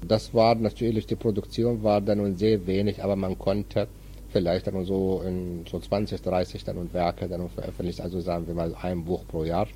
Das 0.07 0.35
war 0.35 0.57
natürlich, 0.57 1.07
die 1.07 1.15
Produktion 1.15 1.83
war 1.85 2.01
dann 2.01 2.19
nun 2.19 2.37
sehr 2.37 2.67
wenig, 2.67 3.05
aber 3.05 3.15
man 3.15 3.39
konnte 3.39 3.87
vielleicht 4.31 4.67
dann 4.67 4.85
so 4.85 5.23
in 5.25 5.65
so 5.71 5.79
20, 5.79 6.21
30 6.23 6.65
dann 6.65 6.79
und 6.79 6.93
Werke 6.93 7.29
dann 7.29 7.49
veröffentlicht, 7.49 8.01
also 8.01 8.21
sagen 8.21 8.47
wir 8.47 8.55
mal 8.55 8.75
ein 8.83 9.05
Buch 9.05 9.25
pro 9.29 9.45
Jahr. 9.45 9.69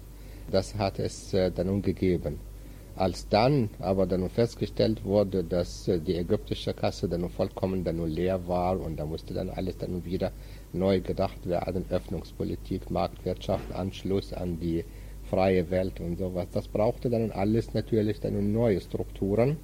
Das 0.50 0.74
hat 0.74 0.98
es 0.98 1.32
äh, 1.34 1.50
dann 1.50 1.68
nun 1.68 1.82
gegeben. 1.82 2.38
Als 2.96 3.28
dann 3.28 3.68
aber 3.78 4.06
dann 4.06 4.28
festgestellt 4.30 5.04
wurde, 5.04 5.44
dass 5.44 5.86
äh, 5.86 6.00
die 6.00 6.16
ägyptische 6.16 6.72
Kasse 6.72 7.08
dann 7.08 7.28
vollkommen 7.28 7.84
dann 7.84 8.02
leer 8.08 8.48
war 8.48 8.80
und 8.80 8.98
da 8.98 9.04
musste 9.04 9.34
dann 9.34 9.50
alles 9.50 9.76
dann 9.76 10.04
wieder 10.06 10.32
neu 10.72 11.00
gedacht 11.00 11.46
werden, 11.46 11.84
Öffnungspolitik, 11.90 12.90
Marktwirtschaft, 12.90 13.70
Anschluss 13.74 14.32
an 14.32 14.58
die 14.60 14.82
freie 15.28 15.70
Welt 15.70 16.00
und 16.00 16.18
sowas. 16.18 16.46
Das 16.52 16.68
brauchte 16.68 17.10
dann 17.10 17.32
alles 17.32 17.74
natürlich 17.74 18.20
dann 18.20 18.52
neue 18.52 18.80
Strukturen. 18.80 19.58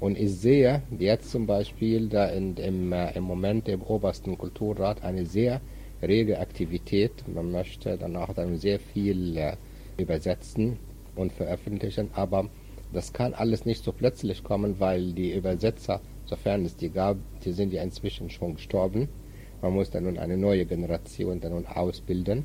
Und 0.00 0.18
ich 0.18 0.32
sehe 0.32 0.82
jetzt 0.98 1.30
zum 1.30 1.46
Beispiel 1.46 2.08
da 2.08 2.26
in, 2.26 2.56
im, 2.56 2.92
äh, 2.92 3.12
im 3.16 3.22
Moment 3.22 3.68
im 3.68 3.82
obersten 3.82 4.36
Kulturrat 4.36 5.04
eine 5.04 5.24
sehr 5.24 5.60
rege 6.02 6.40
Aktivität. 6.40 7.12
Man 7.32 7.52
möchte 7.52 7.96
dann 7.96 8.16
auch 8.16 8.34
dann 8.34 8.56
sehr 8.56 8.80
viel 8.80 9.36
äh, 9.36 9.56
übersetzen 9.98 10.78
und 11.14 11.32
veröffentlichen, 11.32 12.10
aber 12.14 12.48
das 12.92 13.12
kann 13.12 13.34
alles 13.34 13.64
nicht 13.64 13.84
so 13.84 13.92
plötzlich 13.92 14.44
kommen, 14.44 14.78
weil 14.78 15.12
die 15.12 15.32
Übersetzer, 15.32 16.00
sofern 16.24 16.64
es 16.64 16.76
die 16.76 16.90
gab, 16.90 17.16
die 17.44 17.52
sind 17.52 17.72
ja 17.72 17.82
inzwischen 17.82 18.30
schon 18.30 18.54
gestorben. 18.54 19.08
Man 19.62 19.74
muss 19.74 19.90
dann 19.90 20.04
nun 20.04 20.18
eine 20.18 20.36
neue 20.36 20.66
Generation 20.66 21.40
dann 21.40 21.52
nun 21.52 21.66
ausbilden. 21.66 22.44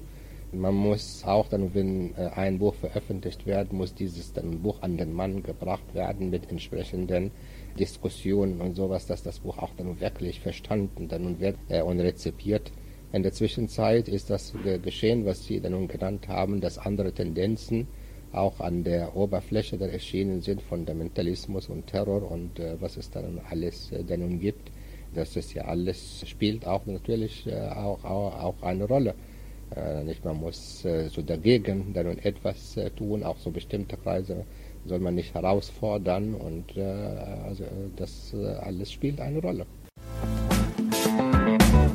Man 0.54 0.76
muss 0.76 1.24
auch 1.26 1.50
dann, 1.50 1.74
wenn 1.74 2.16
äh, 2.16 2.30
ein 2.36 2.60
Buch 2.60 2.74
veröffentlicht 2.76 3.46
wird, 3.46 3.74
muss 3.74 3.94
dieses 3.94 4.32
dann 4.32 4.62
Buch 4.62 4.82
an 4.82 4.96
den 4.96 5.12
Mann 5.12 5.44
gebracht 5.44 5.94
werden 5.94 6.30
mit 6.30 6.50
entsprechenden 6.50 7.32
Diskussionen 7.78 8.62
und 8.62 8.76
sowas, 8.76 9.08
dass 9.08 9.24
das 9.24 9.40
Buch 9.40 9.58
auch 9.58 9.72
dann 9.76 10.00
wirklich 10.00 10.40
verstanden 10.40 11.10
dann 11.10 11.42
wird 11.42 11.58
äh, 11.68 11.82
und 11.82 12.00
rezipiert. 12.00 12.72
In 13.12 13.24
der 13.24 13.34
Zwischenzeit 13.34 14.08
ist 14.08 14.30
das 14.30 14.54
geschehen, 14.84 15.26
was 15.26 15.46
Sie 15.46 15.60
dann 15.60 15.72
nun 15.72 15.88
genannt 15.88 16.28
haben, 16.28 16.62
dass 16.62 16.78
andere 16.78 17.14
Tendenzen 17.14 17.88
auch 18.38 18.60
an 18.60 18.84
der 18.84 19.16
Oberfläche 19.16 19.78
dann 19.78 19.90
erschienen 19.90 20.42
sind, 20.42 20.62
Fundamentalismus 20.62 21.68
und 21.70 21.88
Terror 21.88 22.30
und 22.32 22.60
äh, 22.60 22.76
was 22.80 22.98
es 22.98 23.10
dann 23.10 23.40
alles 23.50 23.92
äh, 23.92 24.04
dann 24.04 24.40
gibt. 24.40 24.72
Das 25.14 25.36
ist 25.36 25.54
ja 25.54 25.66
alles, 25.66 26.24
spielt 26.28 26.68
auch 26.68 26.86
natürlich 26.86 27.48
äh, 27.48 27.70
auch, 27.70 28.04
auch, 28.04 28.44
auch 28.44 28.62
eine 28.62 28.86
Rolle. 28.86 29.16
Äh, 29.76 30.04
nicht, 30.04 30.24
man 30.24 30.38
muss 30.38 30.86
äh, 30.86 31.10
so 31.10 31.22
dagegen 31.22 31.94
dann 31.94 32.18
etwas 32.20 32.78
äh, 32.78 32.90
tun, 32.92 33.24
auch 33.24 33.38
so 33.38 33.52
bestimmte 33.52 33.98
Kreise 33.98 34.46
soll 34.86 35.00
man 35.00 35.16
nicht 35.16 35.34
herausfordern 35.34 36.34
und 36.34 36.78
also 36.78 37.66
das 37.98 38.34
alles 38.62 38.90
spielt 38.90 39.20
eine 39.20 39.40
Rolle. 39.40 39.66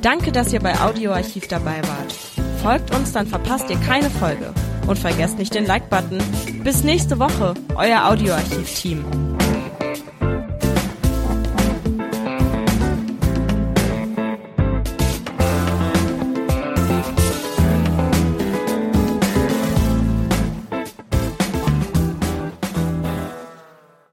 Danke, 0.03 0.31
dass 0.31 0.53
ihr 0.53 0.61
bei 0.61 0.79
Audioarchiv 0.79 1.49
dabei 1.49 1.81
wart. 1.85 2.13
Folgt 2.61 2.95
uns, 2.95 3.13
dann 3.13 3.27
verpasst 3.27 3.71
ihr 3.71 3.79
keine 3.79 4.11
Folge. 4.11 4.53
Und 4.87 4.99
vergesst 4.99 5.39
nicht 5.39 5.55
den 5.55 5.67
Like-Button. 5.67 6.19
Bis 6.65 6.85
nächste 6.85 7.19
Woche, 7.19 7.55
euer 7.77 8.09
Audioarchiv-Team. 8.09 9.05